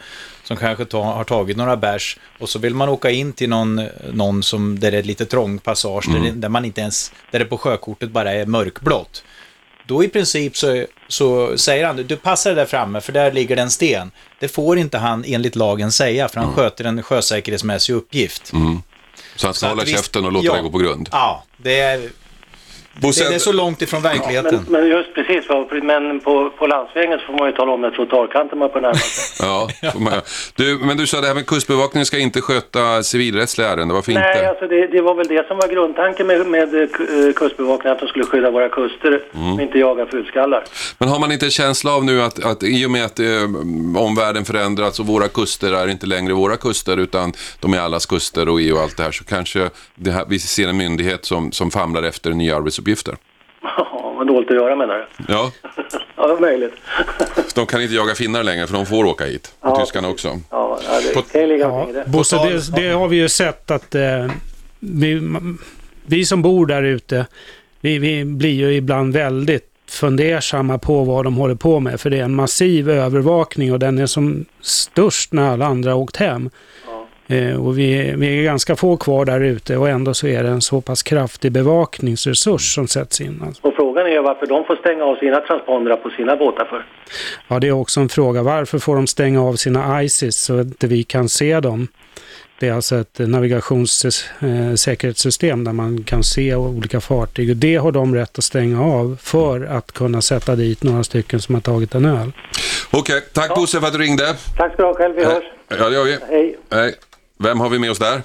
[0.49, 3.81] som kanske ta, har tagit några bärs och så vill man åka in till någon,
[4.11, 7.39] någon som, där det är lite trång passage, där, det, där man inte ens, där
[7.39, 9.23] det på sjökortet bara är mörkblått.
[9.87, 13.61] Då i princip så, så säger han, du passar där framme för där ligger det
[13.61, 14.11] en sten.
[14.39, 18.47] Det får inte han enligt lagen säga för han sköter en sjösäkerhetsmässig uppgift.
[19.35, 20.55] Så han ska Så hålla visst- käften och låta ja.
[20.55, 21.09] det gå på grund.
[21.11, 22.09] Ja, det är,
[23.01, 24.65] Bosse, det är så långt ifrån verkligheten.
[24.67, 25.45] Men, men just precis,
[25.83, 28.93] men på, på landsvägen så får man ju tala om när trottoarkanten man på närma
[28.93, 29.45] sig.
[29.47, 29.69] Ja,
[30.55, 33.95] du, men du sa det här med kustbevakningen ska inte sköta civilrättsliga ärenden.
[33.95, 34.49] Varför Nej, inte?
[34.49, 37.99] alltså det, det var väl det som var grundtanken med, med eh, eh, kustbevakningen, att
[37.99, 39.53] de skulle skydda våra kuster Mm.
[39.53, 40.63] och inte jaga fulskallar.
[40.97, 43.25] Men har man inte en känsla av nu att, att i och med att eh,
[43.97, 48.49] omvärlden förändrats och våra kuster är inte längre våra kuster utan de är allas kuster
[48.49, 51.51] och EU och allt det här så kanske det här, vi ser en myndighet som,
[51.51, 52.88] som famlar efter nya arbetsuppgifter.
[53.61, 55.05] Ja, vad dåligt att göra menar du?
[55.33, 55.51] Ja,
[56.15, 56.73] Ja, det är möjligt.
[57.55, 59.53] de kan inte jaga finnar längre för de får åka hit.
[59.59, 60.39] Och Ja, tyskarna också.
[60.49, 60.79] Ja,
[61.13, 62.09] det kan ju ligga Ja, någonting i det.
[62.09, 64.27] Bosse, det, det har vi ju sett att eh,
[64.79, 65.21] vi,
[66.05, 67.25] vi som bor där ute,
[67.81, 72.01] vi, vi blir ju ibland väldigt fundersamma på vad de håller på med.
[72.01, 75.97] För det är en massiv övervakning och den är som störst när alla andra har
[75.99, 76.49] åkt hem.
[77.31, 80.49] Eh, och vi, vi är ganska få kvar där ute och ändå så är det
[80.49, 83.43] en så pass kraftig bevakningsresurs som sätts in.
[83.47, 83.67] Alltså.
[83.67, 86.85] Och frågan är varför de får stänga av sina transpondrar på sina båtar för.
[87.47, 88.43] Ja, det är också en fråga.
[88.43, 91.87] Varför får de stänga av sina ISIS så att inte vi kan se dem?
[92.59, 97.49] Det är alltså ett navigationssäkerhetssystem där man kan se olika fartyg.
[97.49, 101.41] Och det har de rätt att stänga av för att kunna sätta dit några stycken
[101.41, 102.31] som har tagit en öl.
[102.91, 104.35] Okej, tack Bosse för att du ringde.
[104.57, 105.43] Tack ska du ha själv, vi hörs.
[105.67, 106.17] Ja, det gör vi.
[106.29, 106.57] Hej.
[106.71, 106.95] Hej.
[107.43, 108.21] Vem har vi med oss där?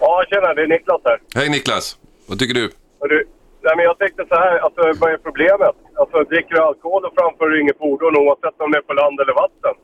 [0.00, 1.18] Ja, tjena, det är Niklas här.
[1.34, 2.70] Hej Niklas, vad tycker du?
[3.00, 3.28] Du,
[3.62, 5.76] nej, men jag tänkte så här, alltså, vad är problemet?
[6.00, 9.20] Alltså, dricker du alkohol och framför du inget fordon oavsett om det är på land
[9.20, 9.74] eller vatten.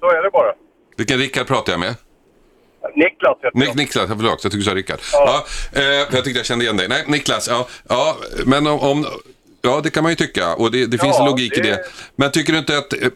[0.00, 0.52] Så är det bara.
[0.96, 1.94] Vilken Rickard pratar jag med?
[2.94, 3.76] Niklas heter Nik jag.
[3.76, 5.00] Niklas, förlåt, jag tycker du sa Rickard.
[5.12, 5.44] Ja.
[5.76, 6.88] eh, jag tyckte jag kände igen dig.
[6.88, 9.06] Nej, Niklas, ja, ja men om, om
[9.62, 11.68] Ja, det kan man ju tycka och det, det finns Ja, en logik i det-
[11.70, 11.78] det.
[12.16, 13.08] Men tycker du inte att eh,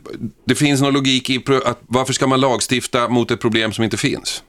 [0.44, 3.96] det finns någon logik i att varför ska man lagstifta mot ett problem som inte
[3.96, 4.44] finns?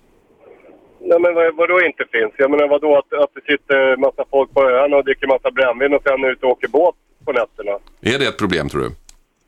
[1.10, 2.32] Nej, men vad, vadå inte finns?
[2.38, 5.94] Jag menar vadå att, att det sitter massa folk på öarna och dricker massa brännvin
[5.94, 7.72] och sen är ute och åker båt på nätterna?
[8.02, 8.90] Är det ett problem tror du?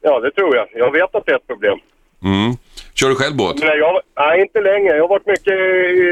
[0.01, 0.67] Ja, det tror jag.
[0.73, 1.77] Jag vet att det är ett problem.
[2.23, 2.51] Mm.
[2.93, 3.59] Kör du själv båt?
[3.59, 4.89] Men jag, nej, inte länge.
[4.95, 6.03] Jag har varit mycket i,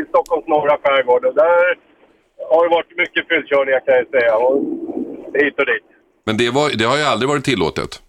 [0.00, 1.62] i Stockholms norra skärgård och där
[2.50, 4.36] har det varit mycket fyllkörningar kan jag säga.
[4.36, 4.54] Och
[5.34, 5.84] hit och dit.
[6.26, 8.02] Men det, var, det har ju aldrig varit tillåtet.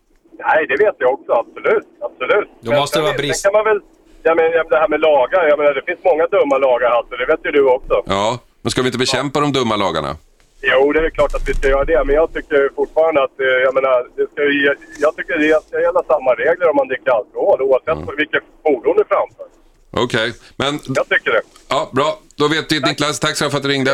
[0.48, 1.32] Nej, det vet jag också.
[1.32, 1.88] Absolut.
[2.02, 2.50] Absolut.
[2.62, 3.42] Då måste det vara brist.
[3.42, 3.82] Sen kan man väl...
[4.26, 5.48] Jag menar, det här med lagar.
[5.48, 7.16] Jag menar, det finns många dumma lagar, Hasse.
[7.18, 8.04] Det vet ju du också.
[8.06, 10.16] Ja, men ska vi inte bekämpa de dumma lagarna?
[10.62, 12.04] Jo, det är klart att vi ska göra det.
[12.06, 13.40] Men jag tycker fortfarande att...
[13.40, 14.42] eh, Jag menar, det ska
[15.06, 19.04] jag tycker det ska gälla samma regler om man dricker alkohol oavsett vilket fordon du
[19.14, 19.46] framför.
[20.06, 21.42] Okej, men Jag tycker det.
[21.70, 22.20] ja, bra.
[22.36, 23.20] Då vet vi Niklas.
[23.20, 23.92] Tack så mycket för att du ringde.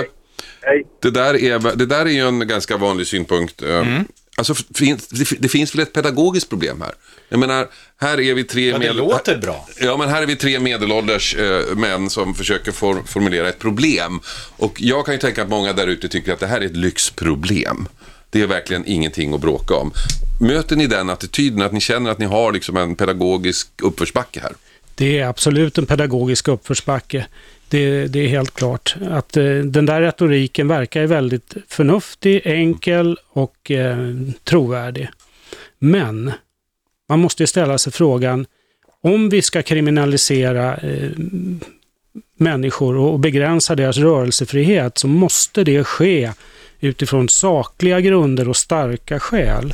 [0.62, 0.86] Hej.
[1.02, 3.62] Det där är, det där är ju en ganska vanlig synpunkt.
[3.62, 4.06] Eh, Mm.
[4.38, 4.54] Alltså,
[5.40, 6.92] det, finns väl ett pedagogiskt problem här?
[7.30, 7.68] Jag menar,
[7.98, 8.70] här är vi tre...
[8.70, 9.68] Ja, det låter bra.
[9.82, 14.20] Ja, men här är vi tre medelålders eh, män som försöker for, formulera ett problem.
[14.58, 16.78] Och jag kan ju tänka att många där ute tycker att det här är ett
[16.78, 17.88] lyxproblem.
[18.30, 19.92] Det är verkligen ingenting att bråka om.
[20.42, 24.54] Möter ni den attityden, att ni känner att ni har liksom en pedagogisk uppförsbacke här?
[24.96, 27.26] Det är absolut en pedagogisk uppförsbacke.
[27.70, 28.96] Det, det är helt klart.
[29.10, 33.98] Att eh, den där retoriken verkar ju väldigt förnuftig, enkel och eh,
[34.44, 35.10] trovärdig.
[35.80, 36.32] Men
[37.10, 38.46] man måste ju ställa sig frågan,
[39.02, 41.10] om vi ska kriminalisera eh,
[42.38, 46.32] människor och begränsa deras rörelsefrihet så måste det ske
[46.80, 49.74] utifrån sakliga grunder och starka skäl.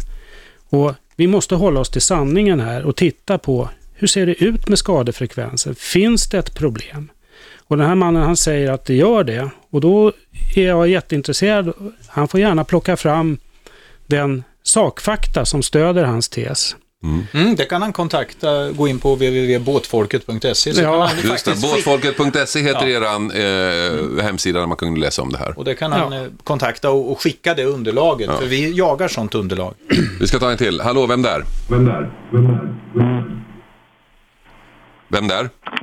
[0.69, 4.69] Och vi måste hålla oss till sanningen här och titta på hur ser det ut
[4.69, 5.75] med skadefrekvensen?
[5.75, 7.09] Finns det ett problem?
[7.67, 10.11] Och den här mannen han säger att det gör det och då
[10.55, 11.73] är jag jätteintresserad.
[12.07, 13.37] Han får gärna plocka fram
[14.07, 16.75] den sakfakta som stöder hans tes.
[17.33, 20.71] Mm, det kan han kontakta, gå in på www.båtfolket.se.
[20.71, 25.59] Ja, Just det, båtfolket.se heter eran eh, hemsida där man kan läsa om det här.
[25.59, 29.35] Och det kan han eh, kontakta och, och skicka det underlaget, för vi jagar sånt
[29.35, 29.73] underlag.
[30.19, 30.81] Vi ska ta en till.
[30.81, 31.43] Hallå, vem där?
[31.69, 32.11] Vem där?
[32.31, 32.75] Vem där?
[32.93, 33.44] Vem där?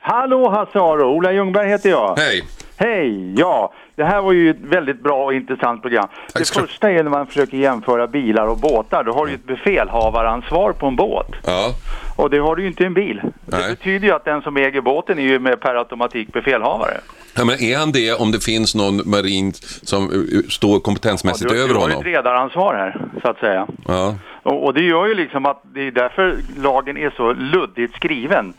[0.03, 2.15] Hallå Hasse Aro, Ola Ljungberg heter jag.
[2.19, 2.45] Hej!
[2.77, 3.35] Hej!
[3.41, 6.09] Ja, det här var ju ett väldigt bra och intressant program.
[6.35, 9.05] det första är när man försöker jämföra bilar och båtar.
[9.05, 11.27] Då har du ju ett befälhavaransvar på en båt.
[11.47, 11.75] Ja,
[12.17, 13.21] Och det har du ju inte i en bil.
[13.47, 13.71] Det Nej.
[13.71, 17.01] betyder ju att den som äger båten är ju med per automatik befälhavare.
[17.37, 21.57] ja men är han det om det finns någon marin som eh, står kompetensmässigt du,
[21.63, 22.01] över du har ju honom?
[22.01, 23.67] ett redaransvar här, så att säga.
[23.89, 24.15] Ja.
[24.45, 28.55] Och, och det gör ju liksom att det är därför lagen är så luddigt skriven.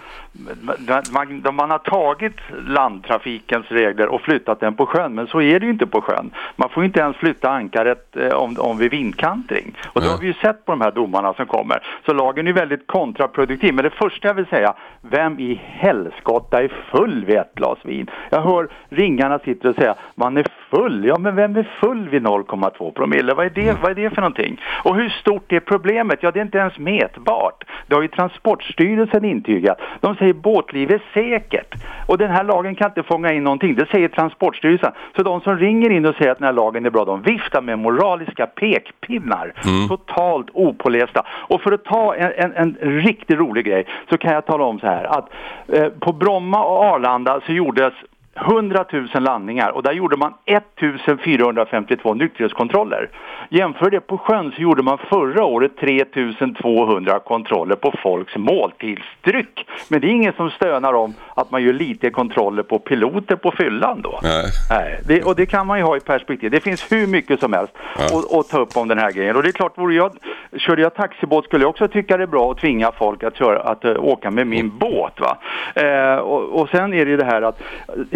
[0.61, 2.35] Man, man, man har tagit
[2.67, 6.31] landtrafikens regler och flyttat den på sjön, men så är det ju inte på sjön.
[6.55, 9.77] Man får ju inte ens flytta ankaret eh, om, om vid vindkantring.
[9.93, 11.83] Och det har vi ju sett på de här domarna som kommer.
[12.05, 13.73] Så lagen är väldigt kontraproduktiv.
[13.73, 18.09] Men det första jag vill säga, vem i helskotta är full vid ett glas vin?
[18.29, 21.05] Jag hör ringarna sitter och säga, man är full.
[21.05, 23.33] Ja, men vem är full vid 0,2 promille?
[23.33, 24.61] Vad är, det, vad är det för någonting?
[24.83, 26.19] Och hur stort är problemet?
[26.21, 27.63] Ja, det är inte ens mätbart.
[27.87, 29.77] Det har ju Transportstyrelsen intygat.
[29.99, 31.75] De säger båtliv är säkert.
[32.07, 33.75] Och den här lagen kan inte fånga in någonting.
[33.75, 34.91] Det säger Transportstyrelsen.
[35.15, 37.61] Så de som ringer in och säger att den här lagen är bra, de viftar
[37.61, 39.53] med moraliska pekpinnar.
[39.87, 41.25] Totalt opålästa.
[41.29, 44.79] Och för att ta en, en, en riktigt rolig grej så kan jag tala om
[44.79, 45.29] så här att
[45.67, 47.93] eh, på Bromma och Arlanda så gjordes
[48.35, 53.09] 100 000 landningar och där gjorde man 1452 nykterhetskontroller.
[53.49, 59.67] Jämför det på sjön så gjorde man förra året 3200 kontroller på folks måltidsdryck.
[59.89, 63.51] Men det är ingen som stönar om att man gör lite kontroller på piloter på
[63.51, 64.19] fyllan då.
[64.23, 64.45] Nej.
[64.69, 66.51] Nej, det, och det kan man ju ha i perspektiv.
[66.51, 69.35] Det finns hur mycket som helst att, att ta upp om den här grejen.
[69.35, 70.11] Och det är klart, vore jag,
[70.57, 73.59] körde jag taxibåt skulle jag också tycka det är bra att tvinga folk att, köra,
[73.59, 75.19] att uh, åka med min båt.
[75.19, 75.37] Va?
[75.75, 77.61] Eh, och, och sen är det ju det här att,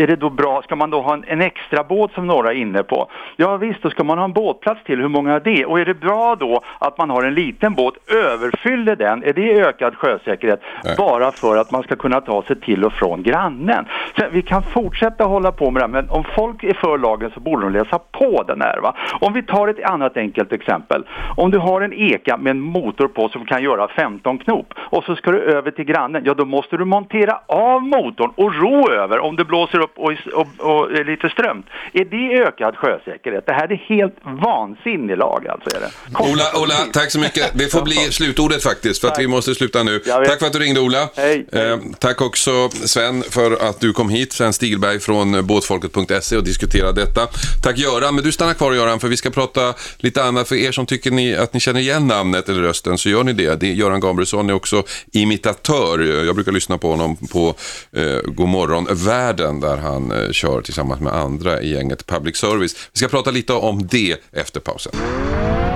[0.07, 2.55] är det då bra, ska man då ha en, en extra båt som några är
[2.55, 3.09] inne på?
[3.35, 4.99] Ja visst, då ska man ha en båtplats till.
[4.99, 5.65] Hur många är det?
[5.65, 9.23] Och är det bra då att man har en liten båt, överfyller den?
[9.23, 10.61] Är det ökad sjösäkerhet?
[10.83, 10.95] Nej.
[10.97, 13.85] Bara för att man ska kunna ta sig till och från grannen.
[14.17, 17.31] Så vi kan fortsätta hålla på med det här, men om folk är för lagen
[17.33, 18.79] så borde de läsa på den här.
[18.81, 18.95] Va?
[19.19, 21.03] Om vi tar ett annat enkelt exempel.
[21.35, 25.03] Om du har en eka med en motor på som kan göra 15 knop och
[25.03, 28.89] så ska du över till grannen, ja då måste du montera av motorn och ro
[28.91, 31.65] över om det blåser upp och, och, och lite strömt.
[31.93, 33.45] Är det ökad sjösäkerhet?
[33.45, 35.77] Det här är helt vansinnig lag alltså.
[35.77, 35.91] Är det.
[36.31, 37.51] Ola, Ola, tack så mycket.
[37.53, 39.99] Det får bli slutordet faktiskt, för att vi måste sluta nu.
[39.99, 41.09] Tack för att du ringde, Ola.
[41.15, 41.45] Hej.
[41.51, 44.33] Eh, tack också, Sven, för att du kom hit.
[44.33, 47.27] Sven Stigberg från båtfolket.se och diskuterade detta.
[47.63, 48.15] Tack, Göran.
[48.15, 50.47] Men du stannar kvar, Göran, för vi ska prata lite annat.
[50.47, 53.33] För er som tycker ni, att ni känner igen namnet eller rösten, så gör ni
[53.33, 53.55] det.
[53.55, 56.25] det Göran Gabrielsson är också imitatör.
[56.25, 57.55] Jag brukar lyssna på honom på
[57.91, 62.75] eh, Godmorgon Världen, där han eh, kör tillsammans med andra i gänget Public Service.
[62.93, 64.91] Vi ska prata lite om det efter pausen.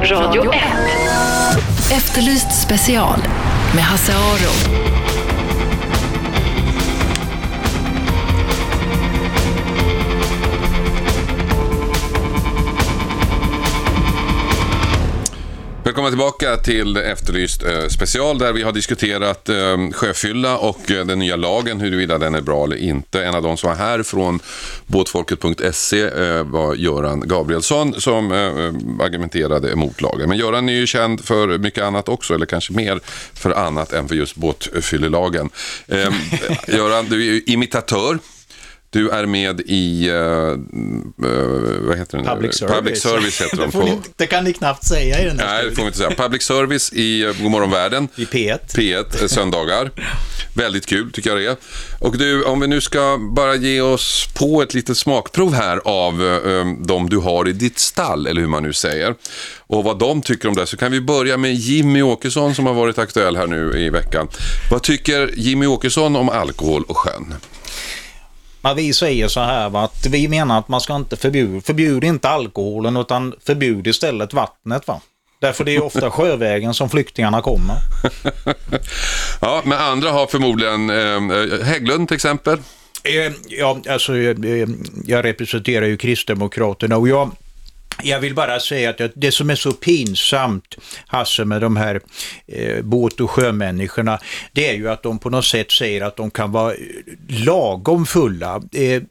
[0.03, 0.61] Radio 1.
[1.91, 3.19] Efterlyst special
[3.75, 4.90] med Hasse Aro.
[15.91, 19.55] Välkomna tillbaka till Efterlyst eh, special där vi har diskuterat eh,
[19.91, 23.25] sjöfylla och eh, den nya lagen, huruvida den är bra eller inte.
[23.25, 24.39] En av de som var här från
[24.87, 26.09] båtfolket.se
[26.43, 28.31] var Göran Gabrielsson som
[29.01, 30.29] argumenterade emot lagen.
[30.29, 32.99] Men Göran är ju känd för mycket annat också, eller kanske mer
[33.33, 35.49] för annat än för just båtfyllelagen.
[36.67, 38.19] Göran, du är ju imitatör.
[38.93, 40.15] Du är med i, uh,
[41.87, 42.29] vad heter det nu?
[42.29, 42.75] Public service.
[42.75, 45.65] Public service heter de det, ni, det kan ni knappt säga i den här Nej,
[45.65, 46.11] det får vi inte säga.
[46.11, 48.07] Public service i uh, Godmorgon Världen.
[48.15, 48.59] I P1.
[48.75, 49.91] P1 eh, söndagar.
[50.55, 51.55] Väldigt kul tycker jag det är.
[51.99, 56.21] Och du, om vi nu ska bara ge oss på ett litet smakprov här av
[56.21, 59.15] uh, de du har i ditt stall, eller hur man nu säger.
[59.57, 62.73] Och vad de tycker om det, så kan vi börja med Jimmy Åkesson som har
[62.73, 64.27] varit aktuell här nu i veckan.
[64.71, 67.33] Vad tycker Jimmy Åkesson om alkohol och sjön?
[68.61, 72.03] Men vi säger så här va, att vi menar att man ska inte förbjuda, förbjud
[72.03, 75.01] inte alkoholen utan förbjud istället vattnet va.
[75.39, 77.75] Därför det är ofta sjövägen som flyktingarna kommer.
[79.41, 82.57] Ja, men andra har förmodligen eh, Hägglund till exempel.
[83.03, 84.67] Eh, Ja, alltså eh,
[85.05, 87.31] jag representerar ju Kristdemokraterna och jag
[88.03, 90.75] jag vill bara säga att det som är så pinsamt,
[91.07, 92.01] Hasse, med de här
[92.47, 94.19] eh, båt och sjömänniskorna,
[94.51, 96.79] det är ju att de på något sätt säger att de kan vara eh,
[97.27, 98.61] lagom fulla.
[98.71, 99.01] Eh,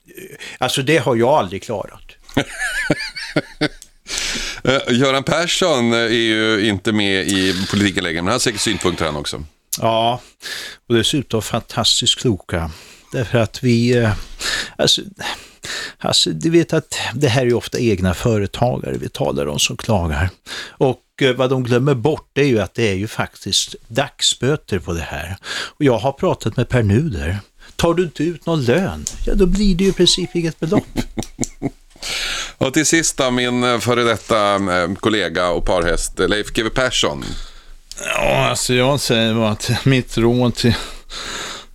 [0.58, 2.02] alltså det har jag aldrig klarat.
[4.64, 9.04] Eh, Göran Persson är ju inte med i politiken längre, men han har säkert synpunkter
[9.04, 9.44] han också.
[9.78, 10.20] Ja,
[10.88, 12.70] och dessutom fantastiskt kloka.
[13.12, 14.12] Därför att vi, eh,
[14.76, 15.02] alltså,
[15.98, 19.76] alltså du vet att det här är ju ofta egna företagare vi talar om som
[19.76, 20.30] klagar.
[20.68, 24.92] Och eh, vad de glömmer bort är ju att det är ju faktiskt dagsböter på
[24.92, 25.36] det här.
[25.44, 27.38] Och jag har pratat med Per Nuder.
[27.76, 30.84] Tar du inte ut någon lön, ja då blir det ju i princip inget belopp.
[32.58, 37.24] Och till sist då, min eh, före detta eh, kollega och parhäst Leif GW Persson.
[38.04, 40.74] Ja, alltså jag säger bara att mitt råd till,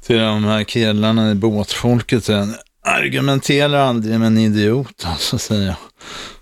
[0.05, 2.47] till de här killarna i båtfolket är
[2.85, 5.75] argumentera aldrig med en idiot, alltså säger jag.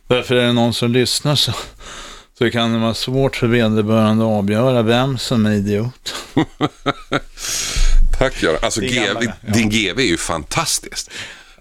[0.08, 1.54] Därför är det någon som lyssnar så,
[2.38, 6.14] så kan det vara svårt för vederbörande att avgöra vem som är idiot.
[8.20, 8.60] Tack Göran.
[8.62, 9.14] Alltså ja.
[9.42, 11.12] din GW är ju fantastiskt.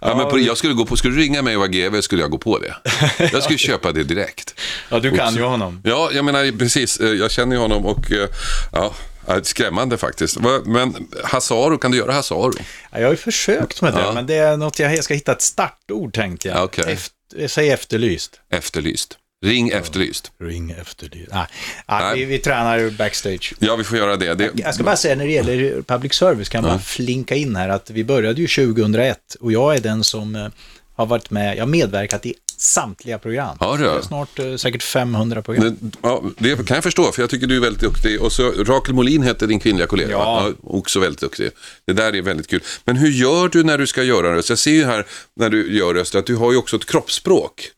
[0.01, 2.23] Ja, men på, jag skulle, gå på, skulle du ringa mig och vara GW skulle
[2.23, 2.75] jag gå på det.
[3.33, 4.55] Jag skulle köpa det direkt.
[4.89, 5.81] Ja, du kan ju honom.
[5.85, 7.01] Ja, jag menar precis.
[7.01, 8.29] Eh, Jag känner ju honom och eh,
[8.73, 8.95] ja,
[9.43, 10.39] skrämmande faktiskt.
[10.65, 12.53] Men Hasaro, kan du göra Hasaro?
[12.91, 14.13] Ja, jag har ju försökt med det, Ja.
[14.13, 16.57] men det är något jag, jag ska hitta ett startord tänkte jag.
[16.57, 16.93] Ja, okej.
[16.93, 18.41] Efter, säg efterlyst.
[18.51, 19.19] Efterlyst.
[19.45, 20.33] Ring Efterlyst.
[20.41, 21.33] Ring efterlyst.
[21.33, 21.47] Nej,
[21.89, 22.19] Nej.
[22.19, 23.55] Vi, vi tränar backstage.
[23.59, 24.35] Ja, vi får göra det.
[24.35, 27.57] det Jag ska bara säga när det gäller public service kan jag bara flinka in
[27.57, 30.49] här att vi började ju 2001 och jag är den som eh,
[30.95, 33.57] har varit med, jag har medverkat i samtliga program.
[33.61, 33.85] Ja, du.
[33.85, 35.77] Det är snart eh, säkert 500 program.
[35.81, 38.23] Det, ja, det kan jag förstå, för jag tycker du är väldigt duktig.
[38.23, 40.11] Och så Rakel Molin heter din kvinnliga kollega.
[40.11, 40.25] Ja.
[40.25, 40.53] va?
[40.63, 41.51] också väldigt duktig.
[41.87, 42.63] Det där är väldigt kul.
[42.85, 44.49] Men hur gör du när du ska göra en röst?
[44.49, 45.07] Jag ser ju här
[45.37, 47.71] när du gör röster att du har ju också ett kroppsspråk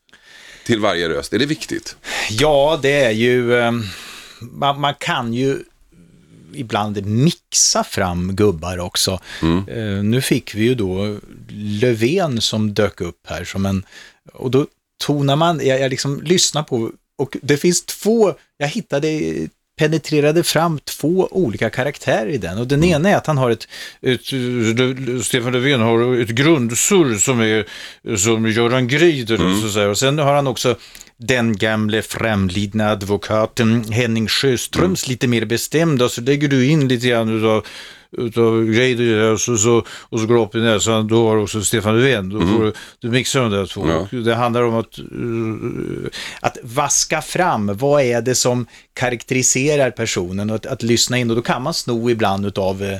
[0.65, 1.33] till varje röst.
[1.33, 1.95] Är det viktigt?
[2.29, 3.71] Ja, det är ju, eh,
[4.39, 5.59] man, man kan ju
[6.53, 9.19] ibland mixa fram gubbar också.
[9.67, 11.17] Eh, nu fick vi ju då
[11.49, 13.85] Löfven som dök upp här som en,
[14.33, 14.67] och då
[15.03, 19.07] tonar man, jag, jag liksom lyssnar på, och det finns två, jag hittade
[19.77, 22.57] penetrerade fram två olika karaktärer i den.
[22.57, 23.67] Och den ena är att han har ett,
[24.01, 24.25] ett
[25.25, 27.65] Stefan Löfven har ett grundsurr som är
[28.17, 29.89] som Göran Greider och så säger.
[29.89, 30.75] och sen har han också
[31.17, 37.37] den gamle framlidna advokaten Henning Sjöströms lite mer bestämda så lägger du in lite grann
[37.37, 37.65] utav
[38.17, 41.61] utav Greider och så, så, och så går du upp i näsan, då har också
[41.61, 42.29] Stefan Löfven.
[42.29, 44.07] Då får du, du mixar de där två.
[44.11, 44.17] Ja.
[44.19, 50.55] Det handlar om att, eh, att vaska fram, vad är det som karaktäriserar personen och
[50.55, 52.99] att, att lyssna in och då kan man sno ibland utav, eh,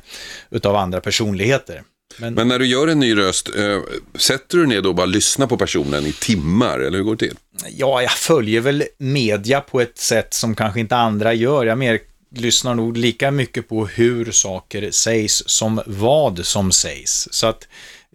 [0.50, 1.82] utav andra personligheter.
[2.18, 3.80] Men, Men när du gör en ny röst, eh,
[4.16, 7.28] sätter du ner då och bara lyssnar på personen i timmar, eller hur går det
[7.28, 7.38] till?
[7.70, 11.66] ja, jag följer väl media på ett sätt som kanske inte andra gör.
[11.66, 12.00] Jag mer
[12.38, 17.28] lyssnar nog lika mycket på hur saker sägs som vad som sägs.
[17.32, 17.68] Så att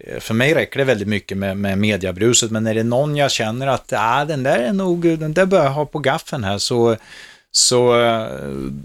[0.04, 3.30] eh, för mig räcker det väldigt mycket med, med mediabruset, men är det någon jag
[3.30, 6.58] känner att ah, den där är nog, den där bör jag ha på gaffeln här,
[6.58, 6.96] så,
[7.50, 8.28] så eh,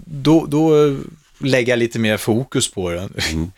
[0.04, 0.96] då, då
[1.38, 3.12] lägga lite mer fokus på den.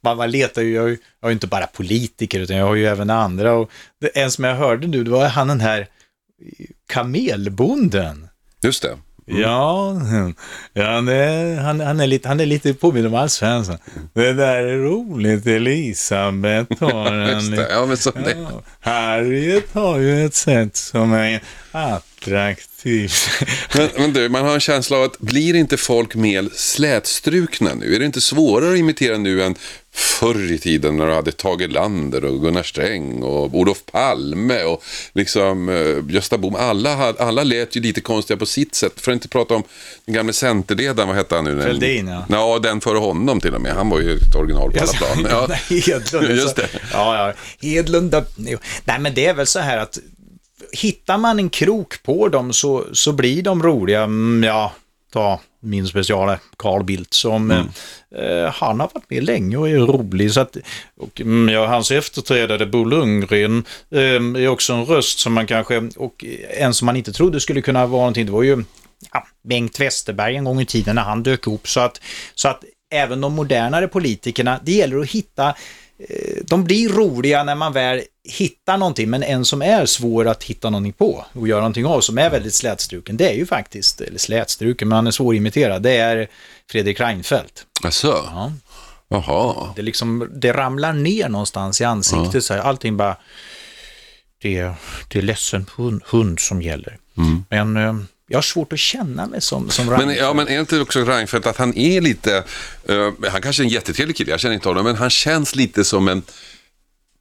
[0.00, 2.66] man, man letar ju, jag har ju jag har ju inte bara politiker utan jag
[2.66, 5.60] har ju även andra och det, en som jag hörde nu, det var han den
[5.60, 5.86] här
[6.86, 8.28] kamelbonden.
[8.62, 8.98] Just det.
[9.30, 10.00] Ja,
[10.72, 13.76] ja det, han, han, är lite, han är lite påminn om Alf Svensson.
[14.12, 17.54] Det där är roligt, Elisabeth har en...
[17.70, 18.12] Ja, men så.
[18.14, 21.40] Ja, Harriet har ju ett sätt som är
[21.72, 23.28] att attraktivt.
[23.74, 27.94] Men, men du, man har en känsla av att blir inte folk mer slätstrukna nu?
[27.94, 29.54] Är det inte svårare att imitera nu än
[29.92, 34.84] förr i tiden när du hade Tage Lander och Gunnar Sträng och Olof Palme och
[35.12, 36.54] liksom eh, Gösta Bohm.
[36.54, 39.00] Alla, alla lät ju lite konstiga på sitt sätt.
[39.00, 39.62] För att inte prata om
[40.04, 41.62] den gamla centerledaren, vad hette han nu?
[41.62, 42.26] Fälldin, ja.
[42.28, 43.72] Ja, den före honom till och med.
[43.72, 45.26] Han var ju ett original på alla plan.
[45.30, 45.54] Ja.
[45.86, 46.30] Hedlund.
[46.36, 46.68] Just det.
[46.92, 47.34] Ja, ja.
[47.68, 48.14] Hedlund.
[48.84, 49.98] Nej, men det är väl så här att
[50.72, 54.02] hittar man en krok på dem så, så blir de roliga.
[54.02, 54.72] Mm, Ja,
[55.12, 57.66] ta min speciale Carl Bildt som Mm.
[58.16, 60.32] eh, han har varit med länge och är rolig.
[60.32, 60.56] Så att,
[61.00, 64.00] och, mm, ja, hans efterträdare Bo Lundgren eh,
[64.42, 67.86] är också en röst som man kanske, och en som man inte trodde skulle kunna
[67.86, 68.64] vara någonting, det var ju
[69.12, 71.68] ja, Bengt Westerberg en gång i tiden när han dök upp.
[71.68, 72.00] Så att,
[72.34, 75.54] så att även de modernare politikerna, det gäller att hitta
[76.44, 80.70] de blir roliga när man väl hittar någonting, men en som är svår att hitta
[80.70, 84.18] någonting på och göra någonting av, som är väldigt slätstruken, det är ju faktiskt, eller
[84.18, 86.28] slätstruken, men han är svårimiterad, det är
[86.70, 87.64] Fredrik Reinfeldt.
[87.84, 88.52] Alltså, Ja.
[89.08, 89.72] jaha.
[89.76, 93.16] Det, liksom, det ramlar ner någonstans i ansiktet, så här, allting bara,
[94.42, 94.74] det, är-
[95.08, 96.98] det är ledsen hund, hund som gäller.
[97.48, 97.94] Men eh,
[98.28, 99.98] jag har svårt att känna mig som, som Mm.
[99.98, 100.22] Men, Reinfeldt.
[100.28, 102.44] ja, men är inte också Reinfeldt att han är lite,
[102.88, 105.84] eh, han kanske är en jättetrevlig kille, jag känner inte honom, men han känns lite
[105.84, 106.22] som en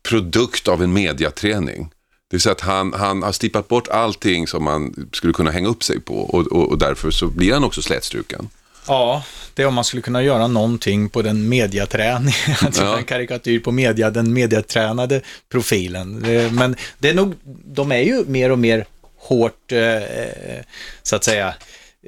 [0.09, 1.89] produkt av en mediaträning.
[2.29, 5.67] Det vill säga att han, han har slippat bort allting som man skulle kunna hänga
[5.69, 8.49] upp sig på och, och, och därför så blir han också slätstruken.
[8.87, 12.97] Ja, det är om man skulle kunna göra någonting på den mediaträning, alltså Ja.
[12.97, 16.15] en karikatyr på media, den mediatränade profilen.
[16.55, 17.33] Men det är nog,
[17.65, 18.85] de är ju mer och mer
[19.27, 20.63] hårt, eh,
[21.03, 21.47] så att säga,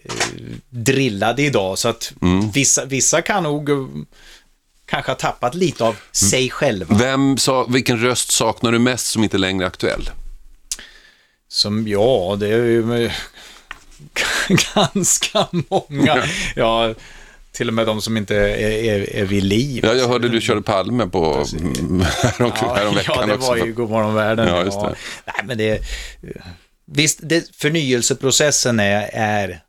[0.04, 0.14] eh,
[0.70, 2.14] drillade idag, så att
[2.54, 3.88] vissa, vissa kan nog eh,
[4.86, 6.96] kanske ha tappat lite av sig själva.
[6.98, 10.10] Vem sa, vilken röst saknar du mest som inte längre är aktuell?
[11.48, 13.12] Som, ja, det är ju eh,
[14.76, 16.24] ganska många.
[16.56, 16.94] Ja,
[17.52, 19.86] till och med de som inte är, är, är vid liv.
[19.86, 23.48] Ja, jag hörde du körde Palme på mm, härom, Ja, häromveckan ja, det också.
[23.48, 24.48] var ju Godmorgon världen.
[24.48, 24.96] Ja, just det.
[25.26, 25.82] Nej, men det,
[26.92, 29.62] visst, det, förnyelseprocessen är, är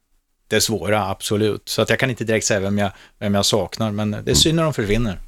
[0.48, 1.68] det svåra, absolut.
[1.68, 4.34] Så att jag kan inte direkt säga vem jag, vem jag saknar, men det är
[4.34, 5.18] synd när de försvinner.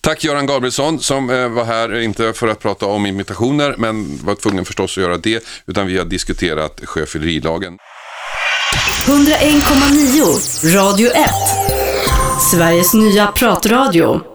[0.00, 4.34] Tack Göran Gabrielsson som eh, var här, inte för att prata om imitationer, men var
[4.34, 7.78] tvungen förstås att göra det, utan vi har diskuterat sjöfyllerilagen.
[9.06, 11.30] 101,9 Radio 1.
[12.52, 14.33] Sveriges nya pratradio.